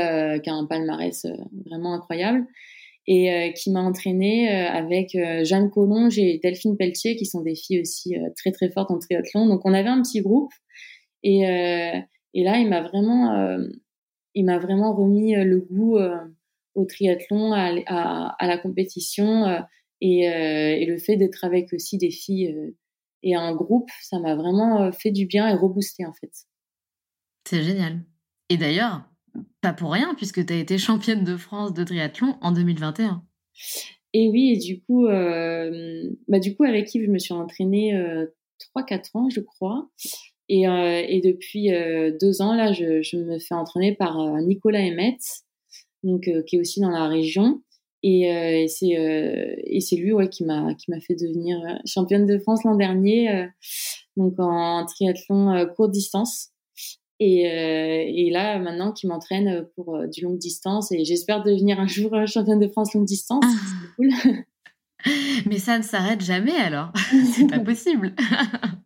[0.50, 1.26] a un palmarès
[1.66, 2.46] vraiment incroyable
[3.06, 5.10] et qui m'a entraînée avec
[5.42, 9.46] Jeanne Collonge et Delphine Pelletier, qui sont des filles aussi très, très fortes en triathlon.
[9.46, 10.50] Donc, on avait un petit groupe
[11.22, 11.44] et,
[12.36, 13.58] et là, il m'a vraiment
[14.36, 16.14] il m'a vraiment remis euh, le goût euh,
[16.74, 19.60] au triathlon, à, la compétition euh,
[20.02, 22.74] et, le fait d'être avec aussi des filles
[23.22, 26.30] et un groupe, ça m'a vraiment fait du bien et reboosté en fait.
[27.48, 28.04] C'est génial.
[28.50, 29.08] Et d'ailleurs,
[29.62, 33.24] pas pour rien, puisque tu as été championne de France de triathlon en 2021.
[34.12, 37.94] Et oui, et du coup, bah, du coup avec Yves, je me suis entraînée
[38.76, 39.88] 3-4 ans, je crois.
[40.48, 44.40] Et, euh, et depuis euh, deux ans, là, je, je, me fais entraîner par euh,
[44.40, 45.18] Nicolas Emmett,
[46.02, 47.62] donc, qui est aussi dans la région.
[48.02, 53.48] Et, et c'est lui ouais, qui m'a fait devenir championne de France l'an dernier,
[54.16, 56.50] donc en triathlon courte distance.
[57.18, 60.92] Et, et là, maintenant, qui m'entraîne pour du longue distance.
[60.92, 63.44] Et j'espère devenir un jour championne de France longue distance.
[63.44, 64.10] C'est cool.
[65.46, 66.92] Mais ça ne s'arrête jamais alors.
[67.34, 68.14] c'est pas possible.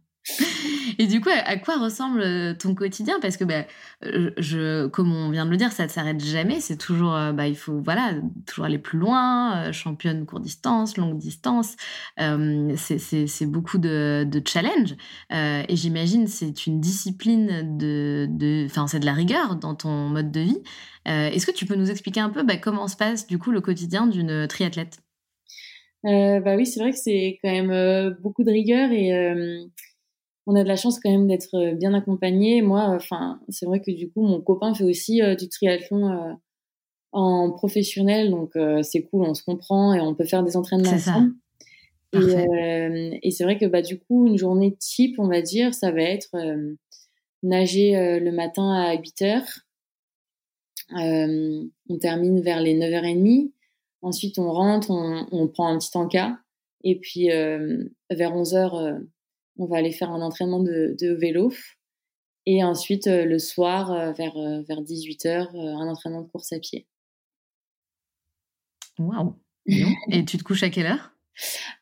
[0.99, 3.19] Et du coup, à, quoi ressemble euh, ton quotidien?
[3.21, 3.67] Parce que, bah,
[4.05, 6.61] euh, je, comme on vient de le dire, ça ne s'arrête jamais.
[6.61, 8.15] C'est toujours, euh, bah, il faut, voilà,
[8.47, 9.73] toujours aller plus loin.
[9.73, 11.77] championne court distance, longue distance.
[12.17, 14.97] c'est beaucoup de, de challenge.
[15.31, 20.41] et j'imagine c'est une discipline de, enfin, c'est de la rigueur dans ton mode de
[20.41, 20.63] vie.
[21.07, 23.61] Est-ce que tu peux nous expliquer un peu bah, comment se passe du coup le
[23.61, 24.99] quotidien d'une triathlète?
[26.03, 29.11] Bah oui, c'est vrai que c'est quand même beaucoup de rigueur et
[30.47, 32.63] on a de la chance quand même d'être euh, bien accompagné.
[32.63, 36.33] Moi, enfin, c'est vrai que du coup, mon copain fait aussi euh, du triathlon euh,
[37.13, 41.33] en professionnel, donc c'est cool, on se comprend et on peut faire des entraînements ensemble.
[42.13, 46.03] Et, c'est vrai que bah du coup, une journée type, on va dire, ça va
[46.03, 46.31] être
[47.43, 49.49] nager le matin à 8 heures.
[50.91, 53.51] on termine vers les 9h30.
[54.03, 56.37] Ensuite, on rentre, on, on prend un petit encas.
[56.85, 59.01] Et puis, vers 11h,
[59.61, 61.53] on va aller faire un entraînement de, vélo.
[62.47, 66.59] Et ensuite, euh, le soir, euh, vers, euh, vers 18h, un entraînement de course à
[66.59, 66.87] pied.
[68.99, 69.37] Waouh
[70.11, 71.13] Et tu te couches à quelle heure?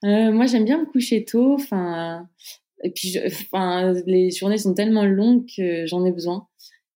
[0.02, 1.54] Moi, j'aime bien me coucher tôt.
[1.54, 2.28] Enfin,
[2.82, 6.46] et puis, enfin, les journées sont tellement longues que j'en ai besoin.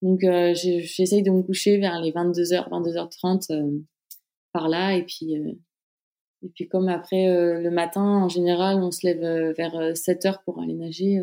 [0.01, 3.83] Donc, j'essaye de me coucher vers les 22h, 22h30
[4.51, 4.95] par là.
[4.95, 5.35] Et puis,
[6.43, 10.25] et puis comme après euh, le matin, en général, on se lève euh, vers 7
[10.25, 11.21] euh, heures pour aller nager,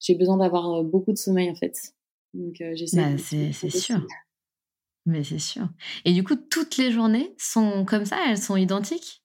[0.00, 1.94] j'ai besoin d'avoir beaucoup de sommeil en fait.
[2.34, 2.96] Donc j'essaie.
[2.96, 4.04] Bah, c'est sûr.
[5.06, 5.68] Mais c'est sûr.
[6.04, 8.18] Et du coup, toutes les journées sont comme ça?
[8.28, 9.22] Elles sont identiques?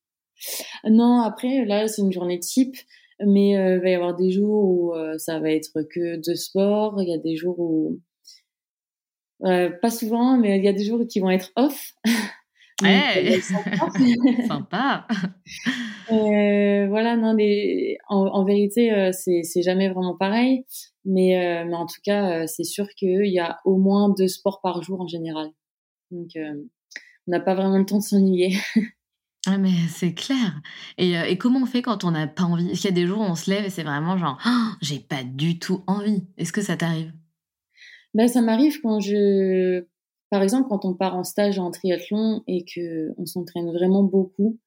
[0.85, 2.75] Non, après, là, c'est une journée type.
[3.25, 7.01] Mais il va y avoir des jours où ça va être que de sport.
[7.01, 7.99] Il y a des jours où...
[9.41, 11.93] pas souvent, mais il y a des jours qui vont être off.
[12.81, 13.39] Ouais.
[14.47, 15.07] Sympa.
[16.11, 17.97] euh, voilà, non, les...
[18.09, 20.65] en, vérité, euh, c'est jamais vraiment pareil.
[21.05, 24.27] Mais, euh, mais en tout cas, euh, c'est sûr qu'il y a au moins deux
[24.27, 25.51] sports par jour en général.
[26.11, 28.57] Donc, on n'a pas vraiment le temps de s'ennuyer.
[29.47, 30.59] Ah mais c'est clair.
[30.97, 32.71] Et, et, comment on fait quand on n'a pas envie?
[32.71, 34.69] Est-ce qu'il y a des jours où on se lève et c'est vraiment genre oh,
[34.81, 37.13] j'ai pas du tout envie Est-ce que ça t'arrive?
[38.15, 39.85] Ben, ça m'arrive quand je
[40.29, 44.59] par exemple, quand on part en stage en triathlon et que on s'entraîne vraiment beaucoup,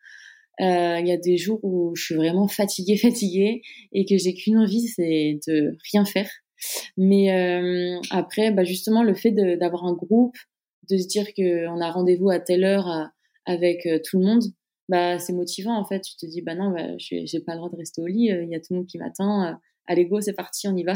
[0.60, 4.34] euh, il y a des jours où je suis vraiment fatiguée, fatiguée et que j'ai
[4.34, 6.30] qu'une envie, c'est de rien faire.
[6.96, 10.36] Mais euh, après, bah justement, le fait d'avoir un groupe,
[10.90, 13.10] de se dire qu'on a rendez-vous à telle heure
[13.44, 14.42] avec euh, tout le monde,
[14.88, 16.00] bah, c'est motivant en fait.
[16.00, 18.48] Tu te dis, bah non, bah, j'ai pas le droit de rester au lit, il
[18.50, 19.56] y a tout le monde qui m'attend.
[19.86, 20.94] allez, go, c'est parti, on y va.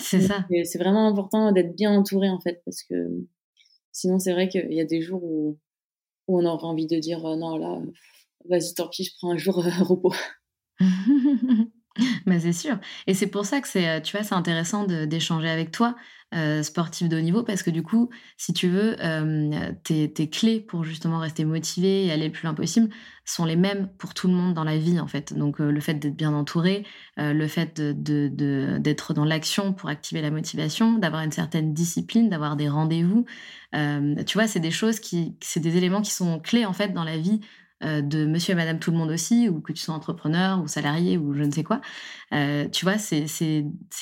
[0.00, 0.46] C'est ça.
[0.64, 2.94] C'est vraiment important d'être bien entouré en fait, parce que
[3.92, 5.58] sinon, c'est vrai qu'il y a des jours où,
[6.28, 7.80] on aurait envie de dire, non, là,
[8.48, 10.14] vas-y, tant pis, je prends un jour repos.
[12.26, 12.78] Mais c'est sûr.
[13.06, 15.96] Et c'est pour ça que c'est, euh, tu vois, c'est intéressant d'échanger avec toi,
[16.34, 20.60] euh, sportif de haut niveau, parce que du coup, si tu veux, euh, tes, clés
[20.60, 22.90] pour justement rester motivé et aller le plus loin possible
[23.24, 25.34] sont les mêmes pour tout le monde dans la vie, en fait.
[25.34, 26.84] Donc, le fait d'être bien entouré,
[27.16, 32.56] le fait d'être de, dans l'action pour activer la motivation, d'avoir une certaine discipline, d'avoir
[32.56, 33.26] des rendez-vous,
[33.72, 37.04] tu vois, c'est des choses qui, c'est des éléments qui sont clés, en fait, dans
[37.04, 37.40] la vie
[37.82, 41.16] de monsieur et madame tout le monde aussi, ou que tu sois entrepreneur ou salarié
[41.16, 41.80] ou je ne sais quoi.
[42.32, 43.26] Euh, tu vois, c'est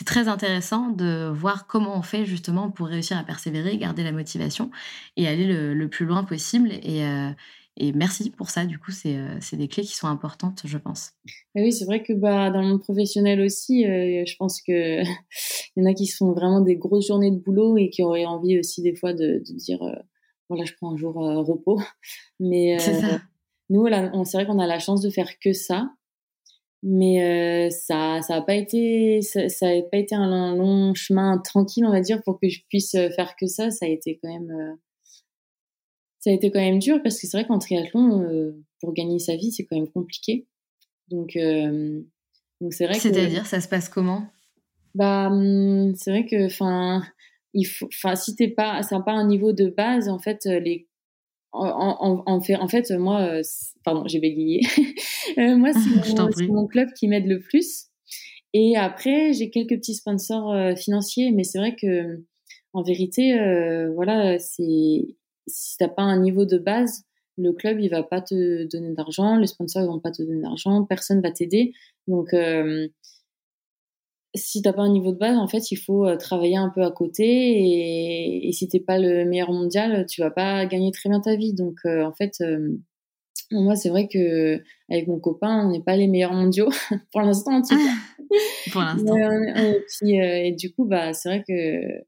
[0.04, 4.70] très intéressant de voir comment on fait justement pour réussir à persévérer, garder la motivation
[5.16, 6.72] et aller le, plus loin possible.
[6.82, 7.30] Et, euh,
[7.76, 9.16] et, merci pour ça, du coup, c'est
[9.52, 11.12] des clés qui sont importantes, je pense.
[11.54, 15.04] oui, c'est vrai que bah, dans le monde professionnel aussi, je pense qu'il
[15.76, 18.26] y en a qui se font vraiment des grosses journées de boulot et qui auraient
[18.26, 19.78] envie aussi des fois de, de dire
[20.50, 21.80] voilà, je prends un jour repos.
[22.40, 23.20] Mais c'est ça
[23.70, 25.90] nous, là, on, c'est vrai qu'on a la chance de faire que ça,
[26.82, 31.84] mais euh, ça, ça a pas été, ça, a pas été un, long chemin tranquille,
[31.84, 33.70] on va dire, pour que je puisse euh, faire que ça.
[33.70, 34.74] Ça a été quand même, euh,
[36.20, 39.36] ça a été quand même dur parce que c'est vrai qu'en triathlon, pour gagner sa
[39.36, 40.46] vie, c'est quand même compliqué.
[41.08, 41.36] Donc,
[42.60, 42.94] donc c'est vrai.
[42.94, 44.26] C'est-à-dire, ça se passe comment?
[44.94, 47.02] Bah, hum, c'est vrai que, enfin,
[47.54, 50.87] il faut, enfin, si t'es pas, c'est pas un niveau de base, en fait, les
[51.58, 53.42] en, en, fait, en fait, moi, euh,
[53.84, 54.60] pardon, j'ai bégayé.
[55.36, 57.88] Euh, moi, c'est mon, club qui m'aide le plus.
[58.54, 62.24] Et après, j'ai quelques petits sponsors euh, financiers, mais c'est vrai que,
[62.72, 63.36] en vérité,
[63.94, 65.16] voilà, c'est
[65.46, 67.04] si t'as pas un niveau de base,
[67.36, 70.40] le club il va pas te donner d'argent, les sponsors ils vont pas te donner
[70.40, 71.72] d'argent, personne va t'aider.
[72.06, 72.34] Donc
[74.34, 76.82] si t'as pas un niveau de base, en fait, il faut euh, travailler un peu
[76.82, 81.08] à côté et, et si t'es pas le meilleur mondial, tu vas pas gagner très
[81.08, 81.54] bien ta vie.
[81.54, 82.76] Donc, euh, en fait, euh,
[83.50, 84.60] moi, c'est vrai que
[84.90, 86.68] avec mon copain, on n'est pas les meilleurs mondiaux
[87.12, 87.56] pour l'instant.
[87.56, 88.28] En tout cas.
[88.72, 89.16] pour l'instant.
[90.02, 92.04] et, du coup, bah, c'est vrai que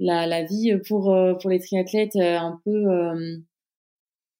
[0.00, 2.84] la, la vie pour pour les triathlètes, un peu,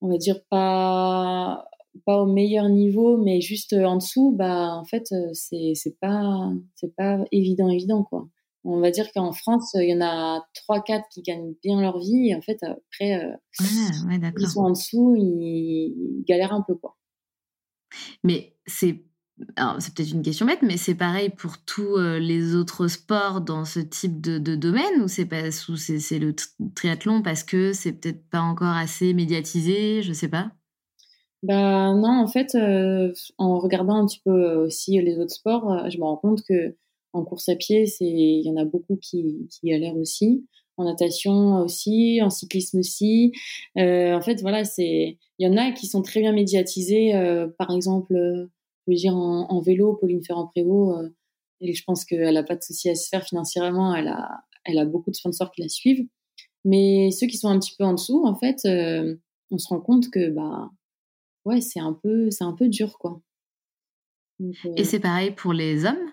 [0.01, 1.68] on va dire pas
[2.05, 5.99] pas au meilleur niveau, mais juste euh, en dessous, bah en fait euh, c'est c'est
[6.01, 8.29] pas c'est pas évident évident quoi.
[8.65, 11.99] On va dire qu'en France, il y en a trois quatre qui gagnent bien leur
[12.01, 16.75] vie et en fait après euh, ah, ils sont en dessous, ils, galèrent un peu
[16.75, 16.97] quoi.
[18.25, 19.05] Mais c'est
[19.79, 23.79] c'est peut-être une question bête, mais c'est pareil pour tous les autres sports dans ce
[23.79, 26.35] type de, de domaine ou c'est pas c'est le
[26.75, 30.51] triathlon parce que c'est peut-être pas encore assez médiatisé, je sais pas?
[31.45, 35.89] Bah non, en fait, euh, en regardant un petit peu aussi les autres sports, euh,
[35.89, 36.75] je me rends compte que
[37.13, 40.45] en course à pied, c'est il y en a beaucoup qui, qui galèrent aussi,
[40.77, 43.33] en natation aussi, en cyclisme aussi.
[43.79, 47.15] Euh, en fait, voilà, c'est il y en a qui sont très bien médiatisés.
[47.15, 50.95] Euh, par exemple, je veux dire en, vélo, Pauline Ferrand-Prévot,
[51.61, 53.95] et je pense qu'elle a pas de souci à se faire financièrement.
[53.95, 56.07] Elle a elle a beaucoup de sponsors qui la suivent.
[56.65, 58.59] Mais ceux qui sont un petit peu en dessous, en fait,
[59.51, 60.71] on se rend compte que bah
[61.49, 63.21] ouais, c'est un peu, c'est un peu dur, quoi.
[64.77, 66.13] Et c'est pareil pour les hommes?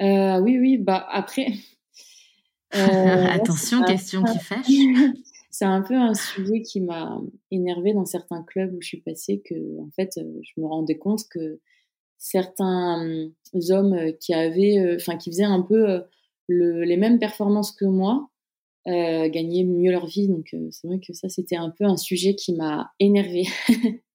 [0.00, 0.78] Euh, Oui, oui.
[0.78, 1.48] Bah après.
[2.70, 4.66] Attention, question qui fâche.
[5.50, 9.42] c'est un peu un sujet qui m'a énervé dans certains clubs où je suis passée
[9.44, 11.60] que, en fait, je me rendais compte que
[12.16, 13.28] certains
[13.68, 16.02] hommes qui avaient, enfin, qui faisaient un peu
[16.48, 18.30] les mêmes performances que moi,
[18.86, 20.28] gagnaient mieux leur vie.
[20.28, 23.44] Donc, c'est vrai que ça, c'était un peu un sujet qui m'a énervé.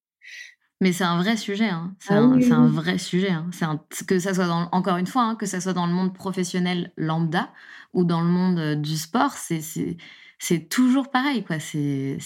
[0.80, 1.96] Mais c'est un vrai sujet, hein.
[2.00, 3.32] c'est ah un, vrai sujet.
[3.32, 3.50] Hein.
[3.62, 6.14] Un, que ça soit dans, encore une fois, hein, que ça soit dans le monde
[6.14, 7.52] professionnel lambda
[7.94, 11.60] ou dans le monde euh, du sport, c'est toujours pareil, quoi.
[11.60, 12.20] C'est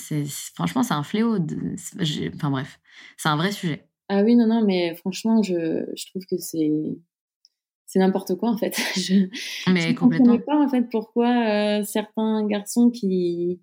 [0.53, 1.37] franchement, c'est un fléau.
[2.35, 2.79] enfin bref,
[3.15, 3.87] c'est un vrai sujet.
[4.09, 6.69] Ah oui, non, non, mais franchement, je, je trouve que c'est
[7.91, 8.75] c'est n'importe quoi en fait.
[8.95, 9.27] je,
[9.71, 10.37] mais complètement.
[10.37, 13.59] comprends pas en fait pourquoi euh, certains garçons qui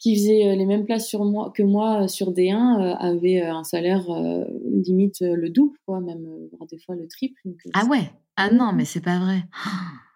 [0.00, 3.42] qui faisait euh, les mêmes places sur moi, que moi euh, sur D1 euh, avait
[3.42, 4.06] un salaire
[4.64, 6.26] limite le double, quoi, même
[6.70, 7.40] des fois le triple.
[7.74, 9.42] ah ouais Ah non, mais c'est pas vrai.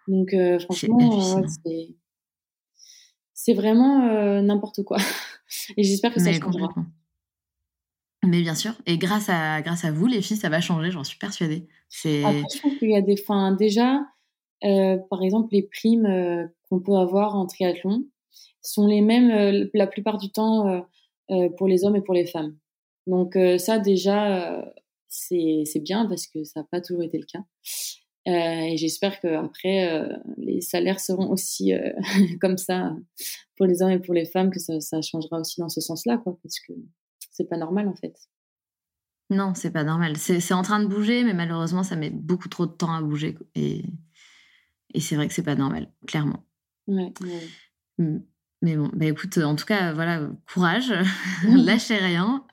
[0.07, 1.43] Donc franchement,
[3.33, 4.97] c'est vraiment n'importe quoi.
[5.77, 6.73] Et j'espère que ça changera.
[8.23, 11.03] Mais bien sûr, et grâce à, grâce à vous, les filles, ça va changer, j'en
[11.03, 11.67] suis persuadée.
[12.03, 13.51] Après, je trouve qu'il y a des fins.
[13.51, 14.01] Déjà,
[14.61, 18.03] par exemple, les primes qu'on peut avoir en triathlon,
[18.65, 20.81] sont les mêmes euh, la plupart du temps euh,
[21.31, 22.57] euh, pour les hommes et pour les femmes.
[23.07, 24.65] Donc ça déjà,
[25.07, 27.43] c'est bien parce que ça n'a pas toujours été le cas.
[28.25, 31.71] et j'espère qu'après, les salaires seront aussi
[32.41, 32.95] comme ça
[33.57, 36.17] pour les hommes et pour les femmes, que ça, ça changera aussi dans ce sens-là,
[36.17, 36.73] quoi, parce que
[37.29, 38.15] c'est pas normal en fait.
[39.29, 40.17] Non, c'est pas normal.
[40.17, 43.37] C'est en train de bouger, mais malheureusement, ça met beaucoup trop de temps à bouger.
[43.53, 43.83] Et,
[44.95, 46.43] et c'est vrai que c'est pas normal, clairement.
[46.87, 47.13] Ouais,
[47.99, 48.17] mmh.
[48.65, 50.91] Mais bon, bah écoute, en tout cas, voilà, courage,
[51.47, 52.43] lâchez rien.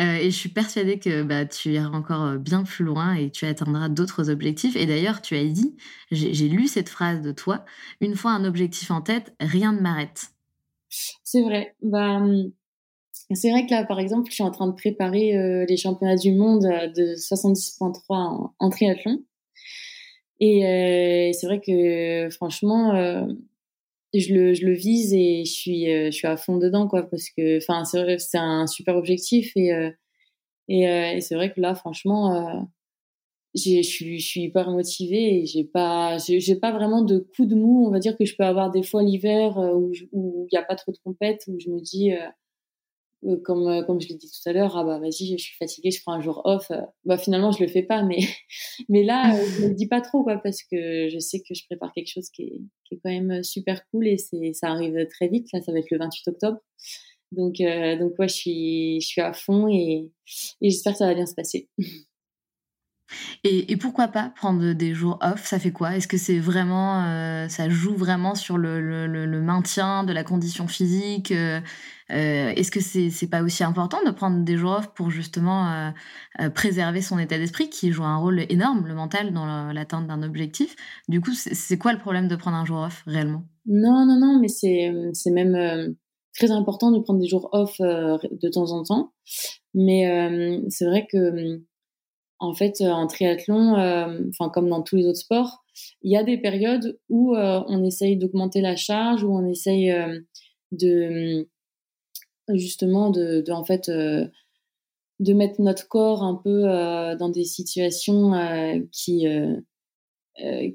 [0.00, 3.28] Euh, et je suis persuadée que bah, tu iras encore euh, bien plus loin et
[3.28, 4.76] tu atteindras d'autres objectifs.
[4.76, 5.74] Et d'ailleurs, tu as dit,
[6.12, 7.64] j'ai lu cette phrase de toi,
[8.00, 10.26] une fois un objectif en tête, rien ne m'arrête.
[11.24, 11.74] C'est vrai.
[11.82, 12.52] Bah, hum,
[13.34, 16.14] c'est vrai que là, par exemple, je suis en train de préparer euh, les championnats
[16.14, 19.24] du monde de 70.3 en, triathlon.
[20.38, 23.26] Et c'est vrai que franchement,
[24.20, 27.08] je le, je le vise et je suis, euh, je suis à fond dedans, quoi,
[27.08, 29.90] parce que, enfin, c'est c'est un super objectif et, euh,
[30.68, 32.68] et, euh, et c'est vrai que là, franchement,
[33.54, 37.54] je suis, je suis hyper motivée et j'ai pas, j'ai pas vraiment de coup de
[37.54, 37.86] mou.
[37.86, 40.76] On va dire que je peux avoir des fois l'hiver où il n'y a pas
[40.76, 42.12] trop de compètes où je me dis,
[43.44, 45.90] comme, euh, comme je l'ai dit tout à l'heure, ah bah vas-y, je suis fatiguée,
[45.90, 46.70] je prends un jour off.
[46.70, 48.18] Euh, bah finalement, je le fais pas, mais,
[48.88, 51.92] mais là, je le dis pas trop, quoi, parce que je sais que je prépare
[51.92, 55.28] quelque chose qui est, qui est quand même super cool et c'est, ça arrive très
[55.28, 55.48] vite.
[55.52, 56.58] Là, ça va être le 28 octobre.
[57.30, 60.10] Donc, donc ouais, je suis, je suis à fond et,
[60.60, 61.68] et j'espère que ça va bien se passer.
[63.44, 65.44] Et, pourquoi pas prendre des jours off?
[65.44, 65.96] Ça fait quoi?
[65.96, 70.68] Est-ce que c'est vraiment, euh, ça joue vraiment sur le, le, maintien de la condition
[70.68, 71.32] physique?
[71.32, 71.60] Euh,
[72.12, 75.92] euh, Est-ce que c'est c'est pas aussi important de prendre des jours off pour justement
[76.54, 80.76] préserver son état d'esprit qui joue un rôle énorme, le mental, dans l'atteinte d'un objectif?
[81.08, 83.44] Du coup, c'est quoi le problème de prendre un jour off réellement?
[83.66, 85.96] Non, non, non, mais c'est même
[86.38, 89.12] très important de prendre des jours off de temps en temps.
[89.74, 91.62] Mais c'est vrai que
[92.42, 95.62] en fait, euh, en triathlon, euh, comme dans tous les autres sports,
[96.02, 99.94] il y a des périodes où euh, on essaye d'augmenter la charge, où on essaye
[100.72, 101.48] de
[102.54, 106.62] justement de, en fait de mettre notre corps un peu
[107.18, 108.32] dans des situations
[108.90, 109.26] qui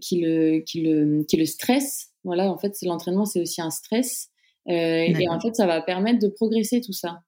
[0.01, 2.13] qui le qui le qui le stressent.
[2.23, 4.29] Voilà, en fait, l'entraînement, c'est aussi un stress.
[4.69, 4.73] Euh,
[5.17, 7.21] et en fait, ça va permettre de progresser tout ça.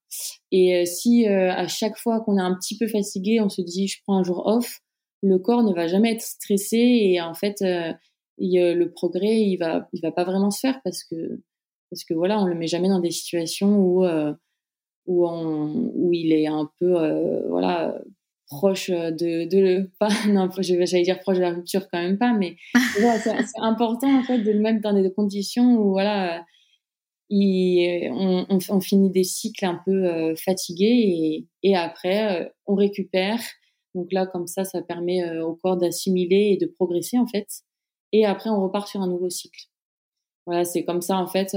[0.52, 3.62] Et euh, si euh, à chaque fois qu'on est un petit peu fatigué, on se
[3.62, 4.82] dit je prends un jour off,
[5.22, 10.02] le corps ne va jamais être stressé et en fait, le progrès il va il
[10.02, 11.42] va pas vraiment se faire parce que
[11.90, 14.06] parce que voilà, on le met jamais dans des situations où
[15.06, 18.00] où, on, où il est un peu voilà
[18.48, 22.58] proche de, de pas non j'allais dire proche de la rupture quand même pas mais
[22.74, 26.44] c'est important en fait de le mettre dans des conditions où voilà
[27.32, 33.40] on, on, finit des cycles un peu euh, fatigués et, et après euh, on récupère.
[33.96, 37.48] Donc là, comme ça, ça permet euh, au corps d'assimiler et de progresser en fait.
[38.12, 39.66] Et après, on repart sur un nouveau cycle.
[40.50, 41.56] Voilà, c'est comme ça en fait.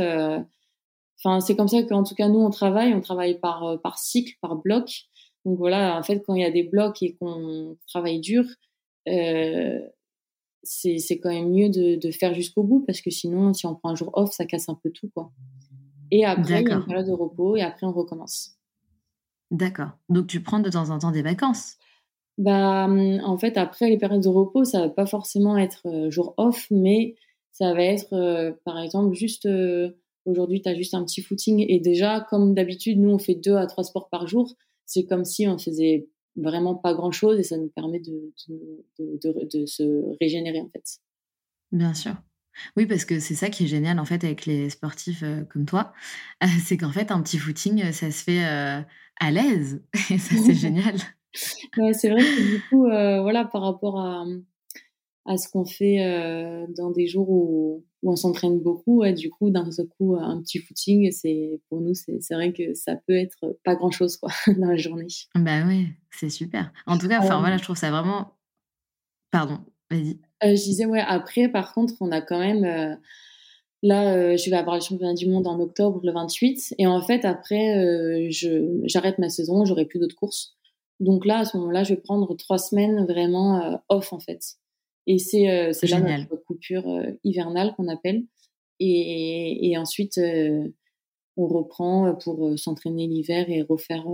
[1.19, 2.93] Enfin, c'est comme ça qu'en tout cas nous on travaille.
[2.93, 5.05] On travaille par par cycle, par bloc.
[5.47, 8.45] Donc voilà, en fait, quand il y a des blocs et qu'on travaille dur,
[10.63, 13.91] c'est quand même mieux de, de faire jusqu'au bout parce que sinon, si on prend
[13.91, 15.33] un jour off, ça casse un peu tout quoi.
[16.13, 18.59] Et après, il y a une période de repos et après, on recommence.
[19.51, 19.93] D'accord.
[20.11, 21.77] Donc, tu prends de temps en temps des vacances?
[22.37, 26.11] Bah, hum, En fait, après les périodes de repos, ça va pas forcément être euh,
[26.11, 27.15] jour off, mais
[27.53, 29.91] ça va être, euh, par exemple, juste euh,
[30.25, 31.65] aujourd'hui, tu as juste un petit footing.
[31.69, 34.57] Et déjà, comme d'habitude, nous, on fait deux à trois sports par jour.
[34.87, 38.33] C'est comme si on faisait vraiment pas grand-chose et ça nous permet de,
[38.99, 40.99] de, de se régénérer, en fait.
[41.71, 42.15] Bien sûr.
[42.77, 45.95] Oui, parce que c'est ça qui est génial en fait avec les sportifs comme toi,
[46.63, 50.97] c'est qu'en fait un petit footing, ça se fait à l'aise et ça c'est génial.
[51.33, 52.83] c'est vrai que du coup,
[53.23, 54.27] voilà, par rapport à,
[55.25, 59.69] à ce qu'on fait dans des jours où, où on s'entraîne beaucoup, du coup, d'un
[59.97, 63.91] coup, un petit footing, c'est pour nous, c'est vrai que ça peut être pas grand
[63.91, 65.07] chose quoi dans la journée.
[65.35, 66.73] Bah oui, c'est super.
[66.87, 68.33] En tout cas, enfin voilà, je trouve ça vraiment.
[69.31, 69.59] Pardon,
[69.91, 70.19] vas-y.
[70.45, 72.65] Euh, je disais, ouais, après, par contre, on a quand même.
[72.65, 72.95] Euh,
[73.83, 76.75] là, euh, je vais avoir le championnat du monde en octobre, le 28.
[76.79, 78.29] Et en fait, après,
[78.85, 80.57] j'arrête ma saison, j'aurai plus d'autres courses.
[81.01, 84.41] Donc là, à ce moment-là, je vais prendre trois semaines vraiment off, en fait.
[85.07, 85.45] Et c'est
[85.89, 86.85] là notre coupure
[87.25, 88.25] hivernale qu'on appelle.
[88.79, 90.21] Et, et ensuite,
[91.37, 94.07] on reprend pour s'entraîner l'hiver et refaire,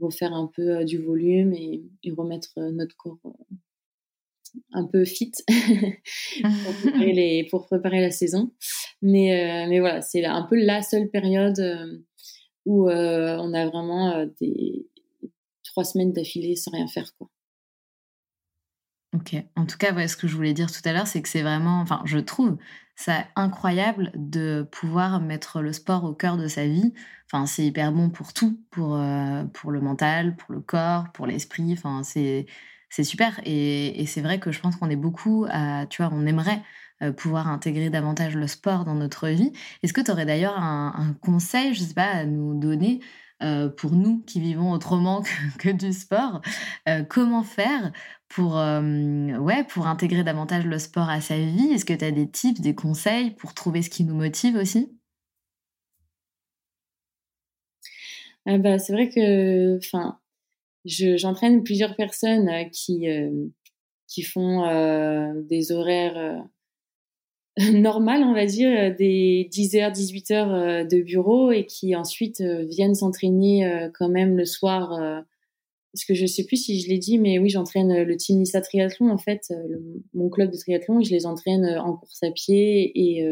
[0.00, 3.18] refaire un peu du volume et, et remettre notre corps
[4.72, 8.52] un peu fit pour, préparer les, pour, préparer la saison.
[9.00, 11.98] Mais, euh, mais voilà, c'est un peu la seule période euh,
[12.64, 14.86] où euh, on a vraiment des,
[15.64, 17.28] trois semaines d'affilée sans rien faire, quoi.
[19.14, 19.36] Ok.
[19.56, 21.80] En tout cas, ce que je voulais dire tout à l'heure, c'est que c'est vraiment,
[21.80, 22.56] enfin, je trouve
[22.96, 26.94] ça incroyable de pouvoir mettre le sport au cœur de sa vie.
[27.26, 31.26] Enfin, c'est hyper bon pour tout, pour, euh, pour le mental, pour le corps, pour
[31.26, 31.72] l'esprit.
[31.74, 32.46] Enfin, c'est,
[33.02, 33.38] super.
[33.44, 36.62] Et, c'est vrai que je pense qu'on est beaucoup à, tu vois, on aimerait
[37.02, 39.52] euh, pouvoir intégrer davantage le sport dans notre vie.
[39.82, 43.00] Est-ce que tu aurais d'ailleurs un, un, conseil, je sais pas, à nous donner
[43.42, 45.22] euh, pour nous qui vivons autrement
[45.58, 46.40] que, du sport.
[46.88, 47.92] Euh, comment faire
[48.28, 51.72] pour, euh, ouais, pour intégrer davantage le sport à sa vie?
[51.72, 54.96] Est-ce que tu as des tips, des conseils pour trouver ce qui nous motive aussi?
[58.46, 59.78] Ah bah, C'est vrai que
[60.84, 63.06] j'entraîne plusieurs personnes qui,
[64.08, 66.44] qui font des horaires
[67.72, 71.94] normal, on va dire, euh, des 10 heures, 18 heures euh, de bureau et qui
[71.94, 75.24] ensuite euh, viennent s'entraîner quand même le soir.
[75.92, 78.62] Parce que je sais plus si je l'ai dit, mais oui, j'entraîne le Team Nissa
[78.62, 79.52] Triathlon, en fait,
[80.14, 83.28] mon club de triathlon, je les entraîne en course à pied et,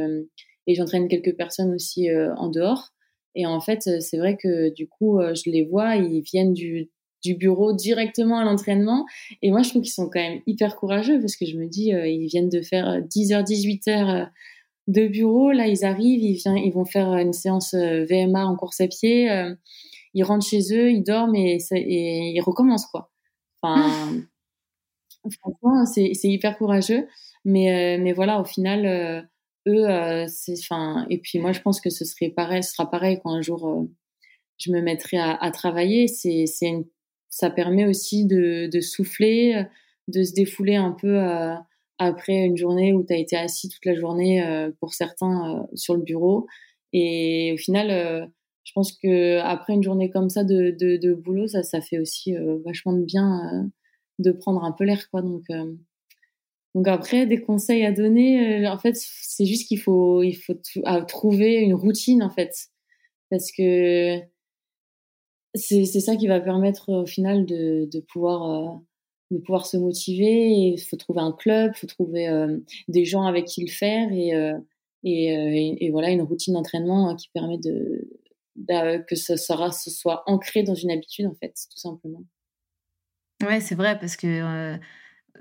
[0.66, 2.90] et j'entraîne quelques personnes aussi en dehors.
[3.34, 6.90] Et en fait, c'est vrai que du coup, je les vois, ils viennent du,
[7.22, 9.06] du bureau directement à l'entraînement.
[9.42, 11.94] Et moi, je trouve qu'ils sont quand même hyper courageux parce que je me dis,
[11.94, 14.26] euh, ils viennent de faire 10h, 18h euh,
[14.88, 15.52] de bureau.
[15.52, 18.88] Là, ils arrivent, ils, viennent, ils vont faire une séance euh, VMA en course à
[18.88, 19.30] pied.
[20.14, 23.10] ils rentrent chez eux, ils dorment et, et ils recommencent, quoi.
[23.62, 24.22] Enfin,
[25.40, 27.06] franchement, c'est hyper courageux.
[27.44, 29.28] Mais, mais voilà, au final,
[29.68, 33.20] eux, c'est, enfin, et puis moi, je pense que ce serait pareil, ce sera pareil
[33.22, 33.86] quand un jour
[34.58, 36.06] je me mettrai à, à travailler.
[36.06, 36.84] C'est une
[37.30, 39.64] ça permet aussi de, souffler,
[40.08, 41.54] de se défouler un peu euh,
[41.98, 45.62] après une journée où tu as été assis toute la journée euh, pour certains euh,
[45.74, 46.46] sur le bureau.
[46.92, 48.32] Et au final,
[48.64, 52.92] je pense que après une journée comme ça de boulot, ça, ça fait aussi vachement
[52.92, 53.70] de bien
[54.18, 55.22] de prendre un peu l'air, quoi.
[55.22, 55.44] Donc,
[56.74, 60.54] donc après, des conseils à donner, en fait, c'est juste qu'il faut, il faut
[61.06, 62.52] trouver une routine, en fait,
[63.30, 64.18] parce que
[65.54, 68.76] c'est ça qui va permettre au final de, de pouvoir euh,
[69.30, 70.50] de pouvoir se motiver.
[70.50, 74.34] Il faut trouver un club, faut trouver euh, des gens avec qui le faire et,
[74.34, 74.58] euh,
[75.04, 78.08] et, et, voilà une routine d'entraînement hein, qui permet de,
[79.06, 82.22] que ce, sera, soit ancré dans une habitude en fait, tout simplement.
[83.42, 84.76] Ouais, c'est vrai parce que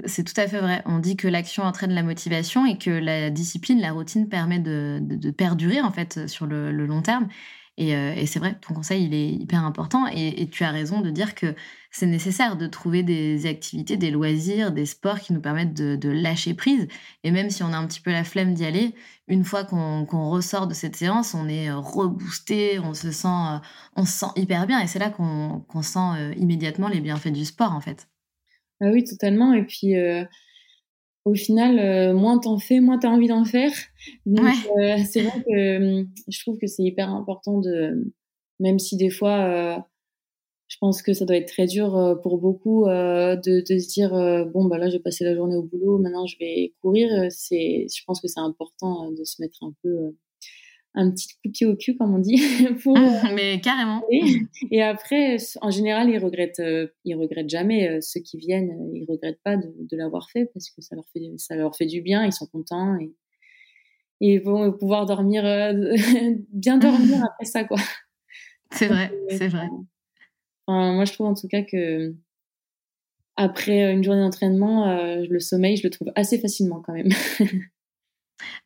[0.06, 0.82] c'est tout à fait vrai.
[0.86, 5.00] On dit que l'action entraîne la motivation et que la discipline, la routine permet de,
[5.02, 7.28] de, perdurer en fait sur le long terme.
[7.80, 10.06] Euh, et, c'est vrai, ton conseil, il est hyper important.
[10.08, 11.56] Et, tu as raison de dire que
[11.92, 16.54] c'est nécessaire de trouver des activités, des loisirs, des sports qui nous permettent de, lâcher
[16.54, 16.88] prise.
[17.24, 18.94] Et même si on a un petit peu la flemme d'y aller,
[19.28, 23.58] une fois qu'on ressort de cette séance, on est reboosté, on se sent, euh,
[23.96, 24.80] on se sent hyper bien.
[24.82, 28.08] Et c'est là qu'on sent euh, immédiatement les bienfaits du sport, en fait.
[28.82, 29.54] Ah oui, totalement.
[29.54, 29.94] Et puis,
[31.26, 33.72] au final, euh, moins t'en fais, moins t'as envie d'en faire.
[34.26, 34.46] Donc,
[34.78, 38.12] euh, c'est vrai que hum, je trouve que c'est hyper important de,
[38.60, 39.78] même si des fois, euh,
[40.68, 43.36] je pense que ça doit être très dur pour beaucoup de,
[43.68, 44.12] de, se dire
[44.54, 47.10] bon bah là j'ai passé la journée au boulot, maintenant je vais courir.
[47.32, 50.16] C'est, je pense que c'est important de se mettre un peu
[50.96, 52.42] un petit coup de pied au cul, comme on dit.
[52.84, 54.04] pour, ah, mais carrément.
[54.72, 57.90] Et, après, en général, ils regrettent, euh, ils regrettent jamais.
[57.90, 61.06] Euh, ceux qui viennent, euh, ils regrettent pas de, l'avoir fait parce que ça leur
[61.14, 62.26] fait, ça leur fait du bien.
[62.26, 63.14] Ils sont contents et,
[64.22, 65.44] ils vont pouvoir dormir,
[66.52, 67.78] bien dormir après ça, quoi.
[68.72, 69.68] C'est vrai, c'est vrai.
[70.68, 72.14] Enfin, moi, je trouve en tout cas que
[73.38, 77.10] après une journée d'entraînement, le sommeil, je le trouve assez facilement quand même.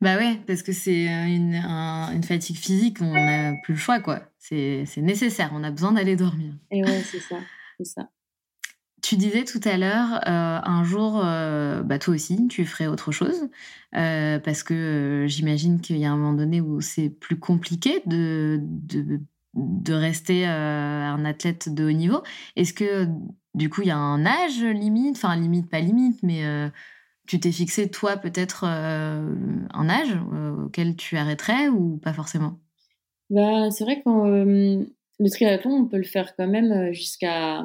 [0.02, 4.00] Bah ouais, parce que c'est euh, une, une, fatigue physique, on n'a plus le choix,
[4.00, 4.22] quoi.
[4.38, 6.54] C'est nécessaire, on a besoin d'aller dormir.
[6.72, 7.38] Et ouais, c'est ça,
[7.78, 8.10] c'est ça.
[9.02, 13.12] Tu disais tout à l'heure, euh, un jour, euh, bah toi aussi, tu ferais autre
[13.12, 13.50] chose,
[13.92, 19.20] parce que j'imagine qu'il y a un moment donné où c'est plus compliqué de, de,
[19.56, 22.24] de rester un athlète de haut niveau.
[22.56, 23.08] Est-ce que,
[23.56, 26.44] du coup, il y a un âge limite, enfin limite, pas limite, mais
[27.28, 29.36] tu t'es fixé, toi, peut-être euh,
[29.74, 32.60] un âge euh, auquel tu arrêterais ou pas forcément?
[33.30, 34.84] Bah, C'est vrai que euh,
[35.20, 37.64] le triathlon, on peut le faire quand même jusqu'à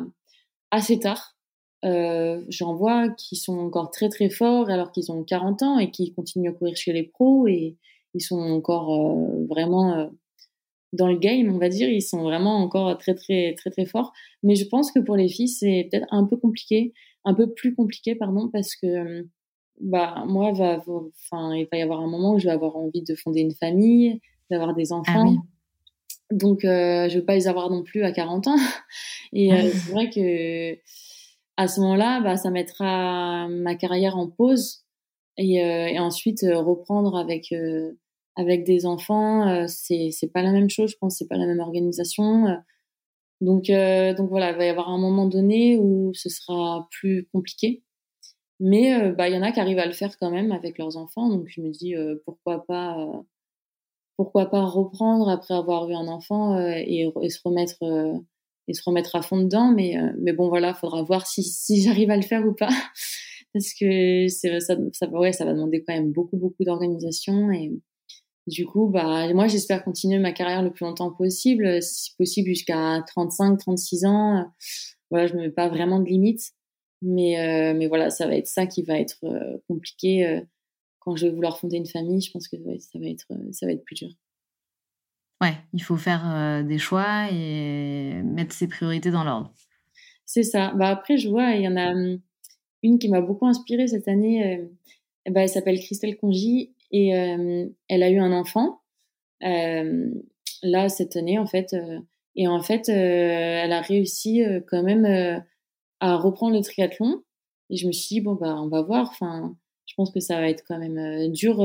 [0.70, 1.36] assez tard.
[1.82, 6.12] J'en vois qui sont encore très très forts alors qu'ils ont 40 ans et qui
[6.12, 7.76] continuent à courir chez les pros et
[8.14, 8.90] ils sont encore
[9.48, 10.10] vraiment
[10.92, 11.88] dans le game, on va dire.
[11.88, 14.12] Ils sont vraiment encore très très très très forts.
[14.42, 16.92] Mais je pense que pour les filles, c'est peut-être un peu compliqué,
[17.24, 19.26] un peu plus compliqué, pardon, parce que
[19.80, 23.02] bah moi va enfin il va y avoir un moment où je vais avoir envie
[23.02, 24.20] de fonder une famille
[24.50, 25.36] d'avoir des ah enfants
[26.30, 28.56] Donc, je veux pas les avoir non plus à 40 ans.
[29.32, 30.78] Et c'est vrai que
[31.56, 34.84] à ce moment-là, bah, ça mettra ma carrière en pause
[35.36, 37.54] et, et ensuite reprendre avec
[38.36, 40.92] avec des enfants, c'est c'est pas la même chose.
[40.92, 42.46] Je pense c'est pas la même organisation.
[43.40, 47.82] Donc donc voilà, il va y avoir un moment donné où ce sera plus compliqué.
[48.60, 50.96] Mais bah il y en a qui arrivent à le faire quand même avec leurs
[50.96, 51.28] enfants.
[51.28, 51.94] Donc je me dis
[52.24, 52.96] pourquoi pas
[54.16, 57.78] pourquoi pas reprendre après avoir eu un enfant et, et, se remettre
[58.68, 59.72] et se remettre à fond dedans.
[59.72, 62.68] Mais, euh, mais bon, voilà, faudra voir si, si j'arrive à le faire ou pas.
[63.54, 67.50] Parce que ça, ça, ouais, ça va demander quand même beaucoup, beaucoup d'organisation.
[67.50, 67.72] Et
[68.46, 73.02] du coup, bah, moi, j'espère continuer ma carrière le plus longtemps possible, si possible jusqu'à
[73.06, 74.44] 35, 36 ans.
[75.10, 76.52] Voilà, je me mets pas vraiment de limites.
[77.02, 80.42] Mais, euh, mais voilà, ça va être ça qui va être euh, compliqué.
[80.98, 83.72] quand je vais vouloir fonder une famille, je pense que ça, va être, ça va
[83.72, 84.08] être plus dur.
[85.40, 89.52] Ouais, il faut faire des choix et mettre ses priorités dans l'ordre.
[90.26, 90.72] C'est ça.
[90.74, 92.20] Bah après, je vois, il y en a mmh,
[92.82, 94.68] une qui m'a beaucoup inspirée cette année.
[95.30, 98.80] bah, elle s'appelle Christelle Congy et elle a eu un enfant
[99.40, 101.76] là cette année en fait.
[102.34, 105.44] et en fait, elle a réussi quand même
[106.00, 107.22] à reprendre le triathlon.
[107.70, 109.08] Et je me suis dit bon bah on va voir.
[109.10, 111.62] Enfin, je pense que ça va être quand même dur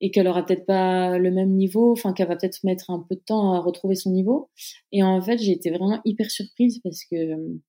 [0.00, 3.14] et qu'elle aura peut-être pas le même niveau, enfin qu'elle va peut-être mettre un peu
[3.14, 4.48] de temps à retrouver son niveau.
[4.92, 7.60] Et en fait, j'ai été vraiment hyper surprise parce que euh,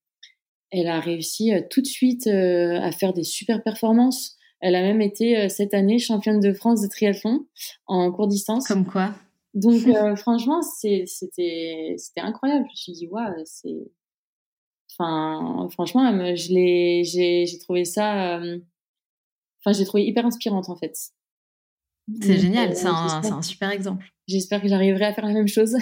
[0.70, 4.36] elle a réussi euh, tout de suite euh, à faire des super performances.
[4.60, 7.46] Elle a même été cette année championne de France de triathlon
[7.86, 8.66] en court distance.
[8.68, 9.12] Comme quoi?
[9.54, 9.82] Donc
[10.16, 12.64] franchement, c'était c'était incroyable.
[12.66, 13.90] Je me suis dit waouh, c'est
[14.98, 18.40] enfin franchement, je l'ai j'ai trouvé ça
[19.64, 20.94] enfin j'ai trouvé hyper inspirante en fait.
[22.20, 24.04] C'est génial, euh, c'est un, super exemple.
[24.26, 25.76] J'espère que j'arriverai à faire la même chose.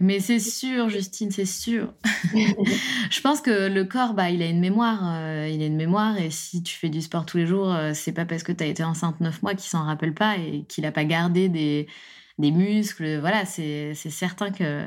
[0.00, 1.92] Mais c'est sûr, Justine, c'est sûr.
[2.34, 5.00] je pense que le corps, bah, il a une mémoire.
[5.04, 6.18] Euh, il a une mémoire.
[6.18, 8.64] Et si tu fais du sport tous les jours, euh, c'est pas parce que tu
[8.64, 11.86] as été enceinte neuf mois qu'il s'en rappelle pas et qu'il a pas gardé des,
[12.38, 13.18] des muscles.
[13.18, 14.84] Voilà, c'est certain que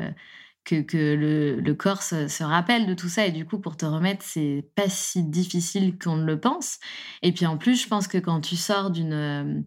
[0.67, 3.25] que, le, corps se, rappelle de tout ça.
[3.25, 6.79] Et du coup pour te remettre c'est pas si difficile qu'on ne le pense.
[7.21, 9.61] Et puis en plus je pense que quand tu sors d'une euh,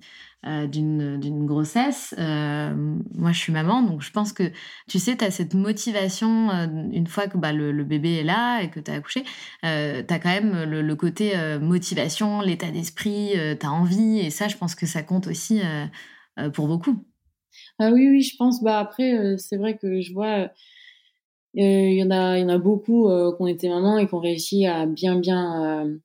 [0.46, 2.74] euh, d'une grossesse euh,
[3.14, 4.50] moi je suis maman donc je pense que
[4.88, 6.48] tu sais tu as cette motivation
[6.92, 9.24] une fois que bah, le, bébé est là et que tu as accouché
[9.62, 14.20] tu as quand même le, côté motivation l'état d'esprit tu as envie.
[14.20, 15.60] Et ça je pense que ça compte aussi
[16.54, 17.04] pour beaucoup.
[17.78, 18.62] Ah oui oui je pense.
[18.62, 20.50] Bah après c'est vrai que je vois
[21.54, 24.06] il y en a, il y en a beaucoup euh, qui ont été mamans et
[24.06, 25.98] qui ont réussi à bien bien euh,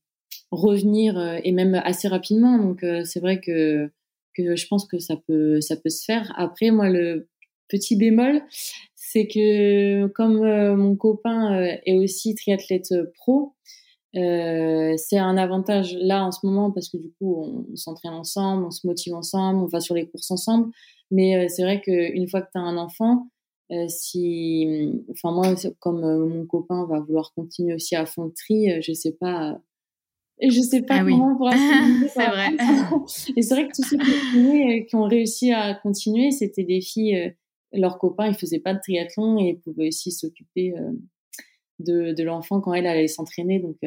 [0.51, 2.57] revenir euh, et même assez rapidement.
[2.57, 3.91] Donc c'est vrai que
[4.35, 6.33] que je pense que ça peut ça peut se faire.
[6.37, 7.29] Après moi le
[7.69, 8.41] petit bémol
[8.95, 10.39] c'est que comme
[10.75, 13.53] mon copain est aussi triathlète pro,
[14.13, 18.71] c'est un avantage là en ce moment parce que du coup on, s'entraîne ensemble, on
[18.71, 20.71] se motive ensemble, on va sur les courses ensemble.
[21.11, 23.27] Mais c'est vrai qu'une fois que tu as un enfant,
[23.72, 28.34] euh, si, enfin moi, comme euh, mon copain va vouloir continuer aussi à fond de
[28.34, 29.59] tri, euh, je sais pas,
[30.39, 31.49] je sais pas ah comment oui.
[32.13, 32.49] c'est vrai.
[33.36, 37.34] Et c'est vrai que tous ceux qui, qui ont réussi à continuer, c'était des filles.
[37.74, 40.74] leurs copains, ils faisaient pas de triathlon et ils pouvaient aussi s'occuper
[41.80, 43.59] de, de l'enfant quand elle allait s'entraîner.
[43.59, 43.78] Donc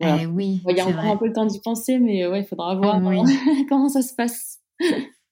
[0.00, 0.18] voilà.
[0.20, 2.46] Eh oui, il y a encore un peu le temps d'y penser, mais ouais, il
[2.46, 3.00] faudra voir
[3.68, 4.60] comment ça se passe.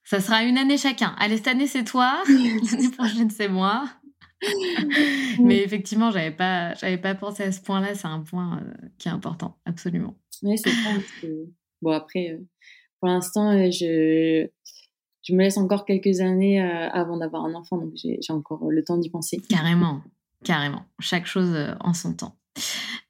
[0.04, 1.14] Ça sera une année chacun.
[1.18, 2.22] Allez, cette année, c'est toi.
[2.28, 3.88] L'année prochaine, c'est moi.
[5.40, 7.94] Mais effectivement, j'avais pas, j'avais pas pensé à ce point-là.
[7.94, 10.14] C'est un point euh, qui est important, absolument.
[10.42, 10.90] Oui, c'est ça.
[11.80, 12.46] Bon, après, euh,
[13.00, 14.46] pour l'instant, euh, je,
[15.22, 18.98] je me laisse encore quelques années avant d'avoir un enfant, donc j'ai encore le temps
[18.98, 19.40] d'y penser.
[19.48, 20.02] Carrément,
[20.44, 20.84] carrément.
[21.00, 22.36] Chaque chose en son temps.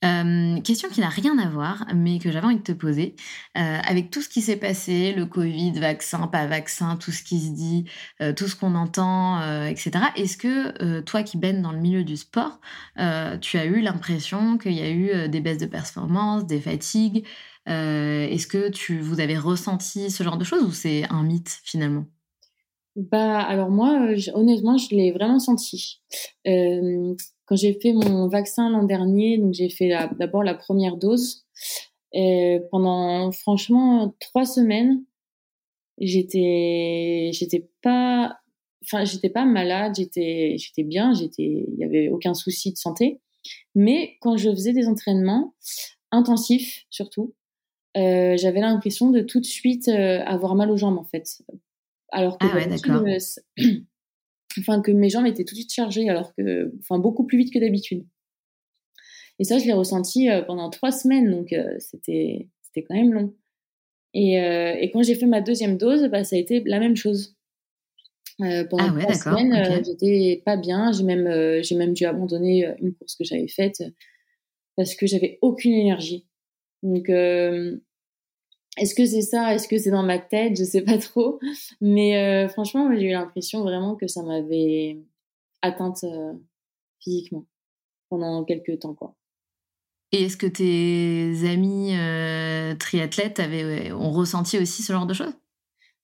[0.05, 3.17] Euh, question qui n'a rien à voir, mais que j'avais envie de te poser.
[3.57, 7.41] Euh, avec tout ce qui s'est passé, le Covid, vaccin, pas vaccin, tout ce qui
[7.41, 7.85] se dit,
[8.21, 9.93] euh, tout ce qu'on entend, etc.
[10.17, 12.61] Est-ce que toi qui baignes dans le milieu du sport,
[13.41, 17.27] tu as eu l'impression qu'il y a eu des baisses de performance, des fatigues
[17.67, 22.07] Est-ce que tu, vous avez ressenti ce genre de choses ou c'est un mythe finalement?
[22.97, 26.01] Bah alors moi honnêtement je l'ai vraiment senti
[27.47, 31.45] quand j'ai fait mon vaccin l'an dernier, donc j'ai fait d'abord la première dose.
[32.13, 35.05] Et pendant franchement trois semaines,
[35.99, 38.39] j'étais, j'étais pas,
[38.85, 43.21] enfin j'étais pas malade, j'étais, j'étais bien, j'étais, il y avait aucun souci de santé.
[43.75, 45.55] Mais quand je faisais des entraînements
[46.13, 47.35] intensifs surtout,
[47.97, 51.43] euh, j'avais l'impression de tout de suite euh, avoir mal aux jambes en fait.
[52.11, 53.05] Alors que ah ouais, d'accord.
[54.61, 57.53] enfin que mes jambes étaient tout de suite chargées, alors que, enfin beaucoup plus vite
[57.53, 58.07] que d'habitude.
[59.39, 63.35] Et ça, je l'ai ressenti pendant trois semaines, donc c'était c'était quand même long.
[64.15, 67.35] Et, et quand j'ai fait ma deuxième dose, bah, ça a été la même chose.
[68.41, 70.91] Euh, pendant ah trois semaines, euh, j'étais pas bien.
[70.93, 73.83] J'ai même, euh, j'ai même dû abandonner une course que j'avais faite
[74.77, 76.27] parce que j'avais aucune énergie.
[76.83, 77.09] Donc,
[78.77, 79.55] est-ce que c'est ça?
[79.55, 80.57] Est-ce que c'est dans ma tête?
[80.57, 81.39] Je sais pas trop.
[81.81, 84.99] Mais franchement, j'ai eu l'impression vraiment que ça m'avait
[85.63, 86.05] atteinte
[87.01, 87.47] physiquement
[88.09, 89.15] pendant quelques temps, quoi.
[90.13, 91.95] Et est-ce que tes amis
[92.79, 95.35] triathlètes avaient, ont ressenti aussi ce genre de choses?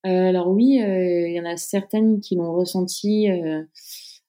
[0.06, 3.62] Euh, alors oui, euh, il y en a certaines qui l'ont ressenti euh,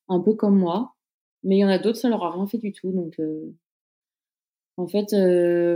[0.10, 0.96] un peu comme moi,
[1.44, 2.92] mais il y en a d'autres, ça leur a rien fait du tout.
[2.92, 3.20] Donc,
[4.82, 5.14] en fait,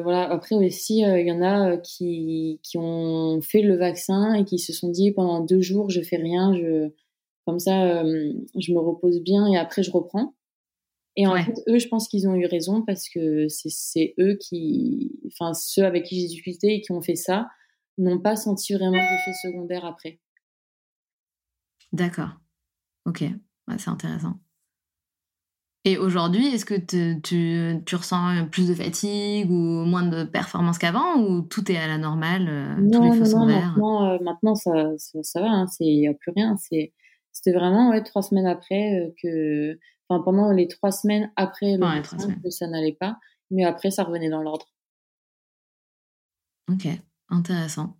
[0.01, 0.29] voilà.
[0.29, 4.73] Après aussi, il y en a qui, qui ont fait le vaccin et qui se
[4.73, 6.89] sont dit pendant deux jours, je fais rien, je
[7.45, 10.33] comme ça, je me repose bien et après je reprends.
[11.15, 15.21] Et en fait, eux, je pense qu'ils ont eu raison parce que c'est eux qui,
[15.27, 17.47] enfin, ceux avec qui j'ai discuté et qui ont fait ça,
[17.97, 20.19] n'ont pas senti vraiment d'effet secondaire après.
[21.93, 22.31] D'accord.
[23.05, 23.23] Ok,
[23.77, 24.39] c'est intéressant.
[25.87, 27.21] Et aujourd'hui, est-ce que tu,
[27.85, 31.99] tu, ressens plus de fatigue ou moins de performance qu'avant ou tout est à la
[31.99, 35.99] normale euh, Non, tous les non, non maintenant, euh, maintenant ça, ça, va, hein, il
[35.99, 36.57] n'y a plus rien.
[36.57, 39.77] C'était vraiment ouais, trois semaines après euh, que.
[40.09, 43.17] Enfin, pendant les trois semaines après le que ça n'allait pas,
[43.51, 44.67] mais après, ça revenait dans l'ordre.
[46.71, 46.87] Ok.
[47.29, 47.95] Intéressant.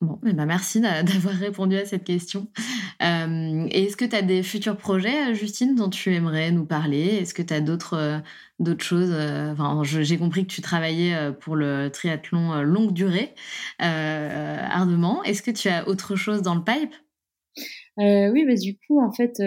[0.00, 2.46] Bon, ben merci d'avoir répondu à cette question.
[3.02, 7.16] Euh, est-ce que tu as des futurs projets, Justine, dont tu aimerais nous parler?
[7.20, 8.18] Est-ce que tu as d'autres euh,
[8.60, 13.34] d'autres choses euh, enfin, J'ai compris que tu travaillais pour le triathlon longue durée,
[13.80, 15.24] ardemment.
[15.24, 16.94] Est-ce que tu as autre chose dans le pipe?
[17.96, 19.42] Oui, bah, du coup, en fait,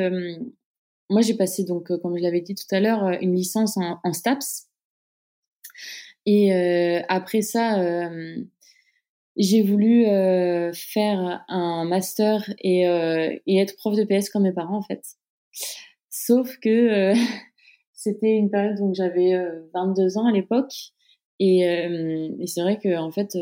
[1.10, 4.14] moi j'ai passé, donc, comme je l'avais dit tout à l'heure, une licence en, en
[4.14, 4.68] STAPS.
[6.26, 6.52] Et
[7.08, 8.10] après ça
[9.38, 14.52] j'ai voulu euh, faire un master et, euh, et, être prof de PS comme mes
[14.52, 15.02] parents en fait.
[16.10, 17.16] Sauf que euh,
[17.94, 19.34] c'était une période où j'avais
[19.74, 20.74] 22 ans à l'époque
[21.40, 23.38] et, et c'est vrai que en fait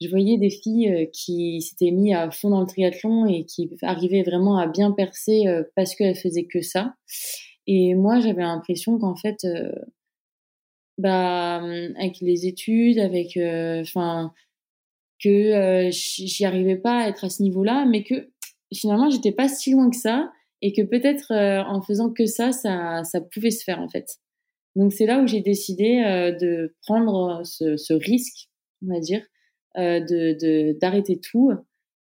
[0.00, 4.22] je voyais des filles qui s'étaient mis à fond dans le triathlon et qui arrivaient
[4.22, 5.44] vraiment à bien percer
[5.74, 6.94] parce qu'elles faisaient que ça.
[7.66, 9.46] Et moi j'avais l'impression qu'en fait
[10.96, 11.62] bah
[11.98, 14.32] avec les études, avec enfin
[15.22, 18.30] que euh, j'y arrivais pas à être à ce niveau-là, mais que
[18.72, 20.30] finalement j'étais pas si loin que ça
[20.62, 24.06] et que peut-être euh, en faisant que ça, ça, ça pouvait se faire en fait.
[24.76, 28.48] Donc c'est là où j'ai décidé euh, de prendre ce, ce, risque,
[28.86, 29.22] on va dire,
[29.76, 31.52] de d'arrêter tout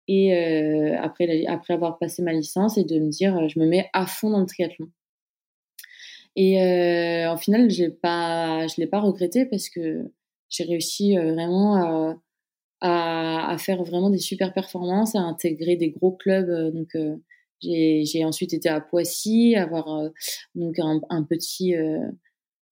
[0.08, 0.34] et
[0.96, 4.30] après après avoir passé ma licence et de me dire je me mets à fond
[4.30, 4.88] dans le triathlon.
[6.36, 10.12] Et euh, en final, j'ai pas, je l'ai pas regretté parce que
[10.50, 12.18] j'ai réussi vraiment à,
[12.86, 16.50] à, faire vraiment des super performances, à intégrer des gros clubs.
[16.50, 17.16] Euh, donc, euh,
[17.62, 20.10] j'ai ensuite été à Poissy, avoir euh,
[20.54, 21.74] donc un, petit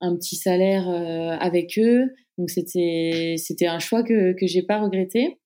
[0.01, 2.13] un petit salaire avec eux.
[2.37, 5.39] Donc c'était c'était un choix que que j'ai pas regretté.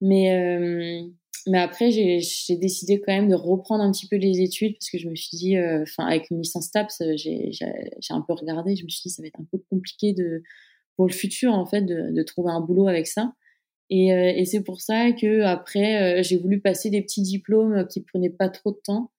[0.00, 1.02] Mais
[1.48, 4.98] mais après j'ai décidé quand même de reprendre un petit peu les études parce que
[4.98, 7.50] je me suis dit enfin avec une licence TAPS j'ai
[8.10, 10.42] un peu regardé, je me suis dit ça va être un peu compliqué de
[10.94, 13.32] pour le futur en fait de trouver un boulot avec ça.
[13.90, 17.86] Et, euh, et c'est pour ça que après, euh, j'ai voulu passer des petits diplômes
[17.88, 19.10] qui prenaient pas trop de temps,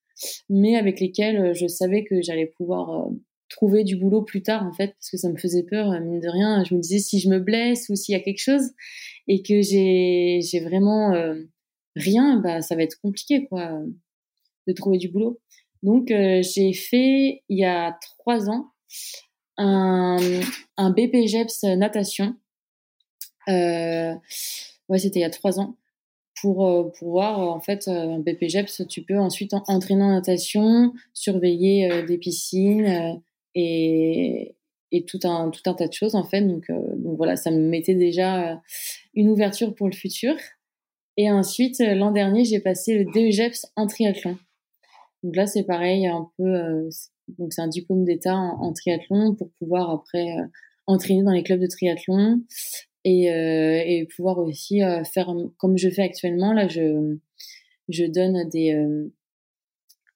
[0.49, 3.09] mais avec lesquels euh, je savais que j'allais pouvoir
[3.49, 6.29] trouver du boulot plus tard en fait parce que ça me faisait peur mine de
[6.29, 6.63] rien.
[6.63, 8.71] Je me disais si je me blesse ou s'il y a quelque chose
[9.27, 11.13] et que j'ai j'ai vraiment
[11.95, 13.81] rien bah ça va être compliqué quoi
[14.67, 15.39] de trouver du boulot.
[15.81, 18.67] Donc j'ai fait il y a trois ans
[19.57, 20.17] un
[20.77, 22.25] un BPGEPS natation.
[22.25, 22.48] euh,
[23.47, 25.75] ouais, c'était il y a trois ans.
[26.41, 30.93] Pour, euh, pour voir, en fait, euh, un BPGEPS, tu peux ensuite entraîner en natation,
[31.13, 33.21] surveiller des piscines
[33.55, 34.55] et,
[34.91, 36.41] et tout un, tout un tas de choses, en fait.
[36.41, 38.61] Donc, donc voilà, ça me mettait déjà
[39.13, 40.35] une ouverture pour le futur.
[41.17, 44.37] Et ensuite, l'an dernier, j'ai passé le DEGEPS en triathlon.
[45.23, 46.89] Donc là, c'est pareil, un peu.
[47.37, 50.37] donc c'est un diplôme d'État en, en, triathlon pour pouvoir après
[50.87, 52.41] entraîner dans les clubs de triathlon
[53.03, 56.53] et, euh, et pouvoir aussi euh, faire comme je fais actuellement.
[56.53, 57.17] Là, je,
[57.87, 58.73] je donne des.
[58.73, 59.11] Euh,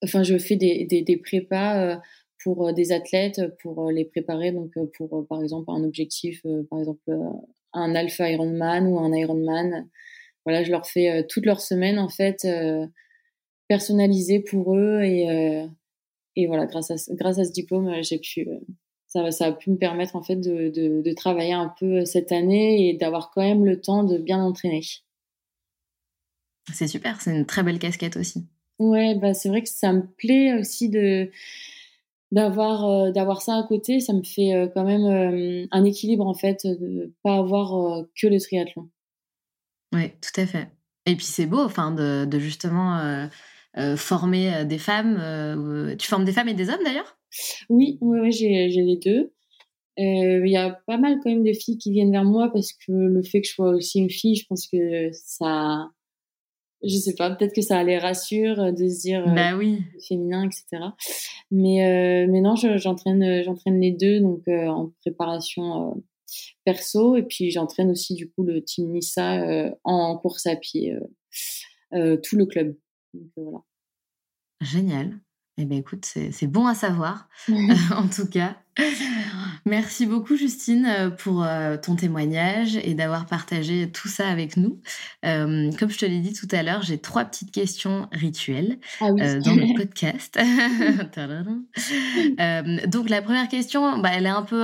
[0.04, 2.00] enfin, je fais des, des, prépas
[2.44, 7.12] pour des athlètes, pour les préparer, donc pour par exemple un objectif, par exemple
[7.74, 9.90] un Alpha Ironman ou un Ironman.
[10.46, 12.46] Voilà, je leur fais toute leur semaine en fait
[13.70, 15.70] personnalisé pour eux et,
[16.36, 18.46] et voilà, grâce à, grâce à ce diplôme, j'ai pu,
[19.14, 22.32] ça, ça a pu me permettre en fait de, de, de travailler un peu cette
[22.32, 24.82] année et d'avoir quand même le temps de bien entraîner.
[26.74, 28.48] C'est super, c'est une très belle casquette aussi.
[28.80, 31.30] Ouais, bah c'est vrai que ça me plaît aussi de
[32.32, 34.00] d'avoir euh, d'avoir ça à côté.
[34.00, 38.28] Ça me fait euh, quand même euh, un équilibre en fait, de pas avoir que
[38.28, 38.90] le triathlon.
[39.94, 40.70] Oui, tout à fait.
[41.06, 43.30] Et puis c'est beau, enfin, de, de justement
[43.98, 45.96] former des femmes.
[46.00, 47.18] tu formes des femmes et des hommes d'ailleurs?
[47.70, 49.32] Oui, ouais, j'ai les deux.
[49.98, 52.92] Il y a pas mal quand même de filles qui viennent vers moi parce que
[52.92, 55.90] le fait que je sois aussi une fille, je pense que ça
[56.84, 59.82] je sais pas, peut-être que ça les rassure euh, de se dire euh, bah oui.
[60.08, 60.84] féminin, etc.
[61.50, 66.04] Mais euh, mais non, j'entraîne j'entraîne les deux donc en préparation
[66.66, 70.96] perso et puis j'entraîne aussi du coup le team Nissa en course à pied,
[71.92, 72.76] tout le club.
[73.14, 73.60] Donc, voilà.
[74.62, 75.20] Génial.
[75.58, 77.30] Eh bien, écoute, c'est bon à savoir,
[77.96, 78.63] en tout cas.
[79.66, 84.82] Merci beaucoup, Justine, euh, pour euh, ton témoignage et d'avoir partagé tout ça avec nous.
[85.26, 89.12] Euh, comme je te l'ai dit tout à l'heure, j'ai trois petites questions rituelles ah
[89.12, 90.38] dans le podcast.
[92.88, 94.64] donc, la première question, bah, elle est un peu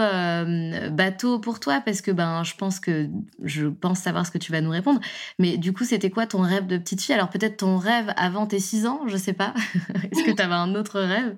[0.90, 3.08] bateau pour toi parce que ben, je pense que
[3.44, 5.00] je pense savoir ce que tu vas nous répondre.
[5.38, 7.16] Mais du coup, c'était quoi ton rêve de petite fille?
[7.16, 9.54] Alors, peut-être ton rêve avant tes six ans, je sais pas.
[10.12, 11.38] Est-ce que tu avais un autre rêve?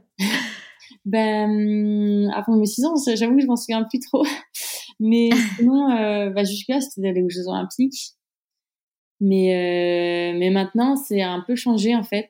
[1.05, 4.23] Ben, avant mes 6 ans, j'avoue que je m'en souviens plus trop.
[4.99, 8.15] Mais sinon, euh, bah, jusque-là, c'était d'aller aux Jeux Olympiques.
[9.19, 12.29] Mais, euh, mais maintenant, c'est un peu changé, en fait.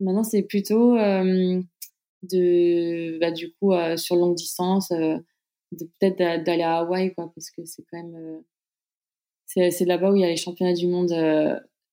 [0.00, 1.60] Maintenant, c'est plutôt euh,
[2.22, 5.24] de, bah, du coup, euh, sur longue distance, de
[6.00, 8.42] peut-être d'aller à Hawaï, quoi, parce que c'est quand même.
[9.46, 11.12] C'est là-bas où il y a les championnats du monde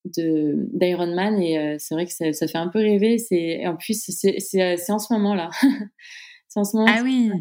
[0.05, 3.17] de d'Ironman et euh, c'est vrai que ça, ça, fait un peu rêver.
[3.17, 5.49] C'est en plus c'est en ce moment là.
[6.47, 6.89] c'est en ce moment.
[6.89, 7.31] Ah oui.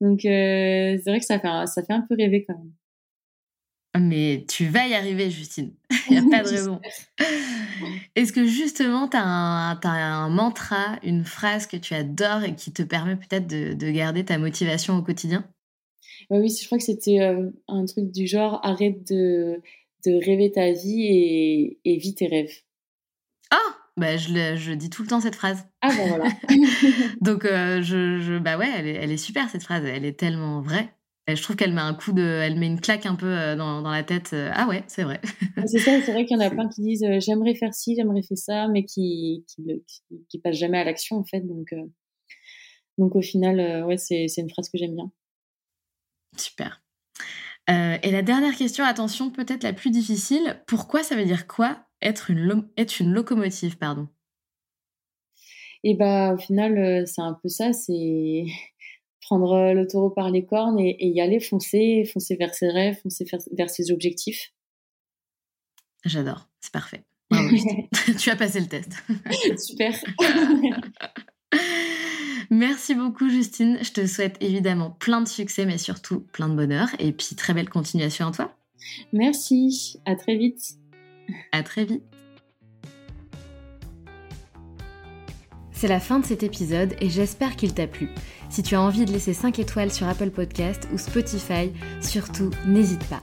[0.00, 2.72] Donc euh, c'est vrai que ça fait ça fait un peu rêver quand même.
[3.98, 5.74] Mais tu vas y arriver, Justine.
[6.08, 6.80] Il n'y a pas de raison.
[8.16, 12.72] Est-ce que justement, tu as, as, un mantra, une phrase que tu adores et qui
[12.72, 15.44] te permet peut-être de, de, garder ta motivation au quotidien?
[16.30, 19.60] Bah Oui, je crois que c'était euh, un truc du genre arrête de,
[20.06, 22.52] de rêver ta vie et, et vis tes rêves.
[23.50, 25.66] Ah bah, je, je, dis tout le temps cette phrase.
[25.82, 26.28] Ah ben voilà.
[27.20, 29.84] Donc, euh, je, je, bah ouais, elle est, elle est, super cette phrase.
[29.84, 30.88] Elle est tellement vraie.
[31.28, 32.22] Et je trouve qu'elle met un coup de.
[32.22, 34.30] Elle met une claque un peu euh, dans, dans la tête.
[34.32, 35.20] Euh, ah ouais, c'est vrai.
[35.66, 38.22] c'est ça, c'est vrai qu'il y en a plein qui disent j'aimerais faire ci, j'aimerais
[38.22, 41.42] faire ça, mais qui, qui, qui, qui passent jamais à l'action en fait.
[41.42, 41.68] Donc,
[42.96, 45.12] donc au final, ouais, c'est une phrase que j'aime bien.
[46.36, 46.82] Super.
[47.70, 50.60] Euh, et la dernière question, attention, peut-être la plus difficile.
[50.66, 54.08] Pourquoi ça veut dire quoi être une, être une locomotive, pardon?
[55.84, 58.44] Et bah, au final, euh, c'est un peu ça, c'est
[59.20, 62.98] prendre euh, le taureau par les cornes et, y aller, foncer, foncer vers ses rêves,
[63.02, 64.52] foncer vers ses objectifs.
[66.04, 67.04] J'adore, c'est parfait.
[68.18, 68.92] tu as passé le test.
[69.56, 69.94] Super.
[72.52, 73.78] Merci beaucoup Justine.
[73.80, 76.88] Je te souhaite évidemment plein de succès, mais surtout plein de bonheur.
[76.98, 78.54] Et puis très belle continuation à toi.
[79.14, 79.98] Merci.
[80.04, 80.62] À très vite.
[81.50, 82.02] À très vite.
[85.72, 88.10] C'est la fin de cet épisode et j'espère qu'il t'a plu.
[88.50, 91.72] Si tu as envie de laisser 5 étoiles sur Apple Podcast ou Spotify,
[92.02, 93.22] surtout n'hésite pas.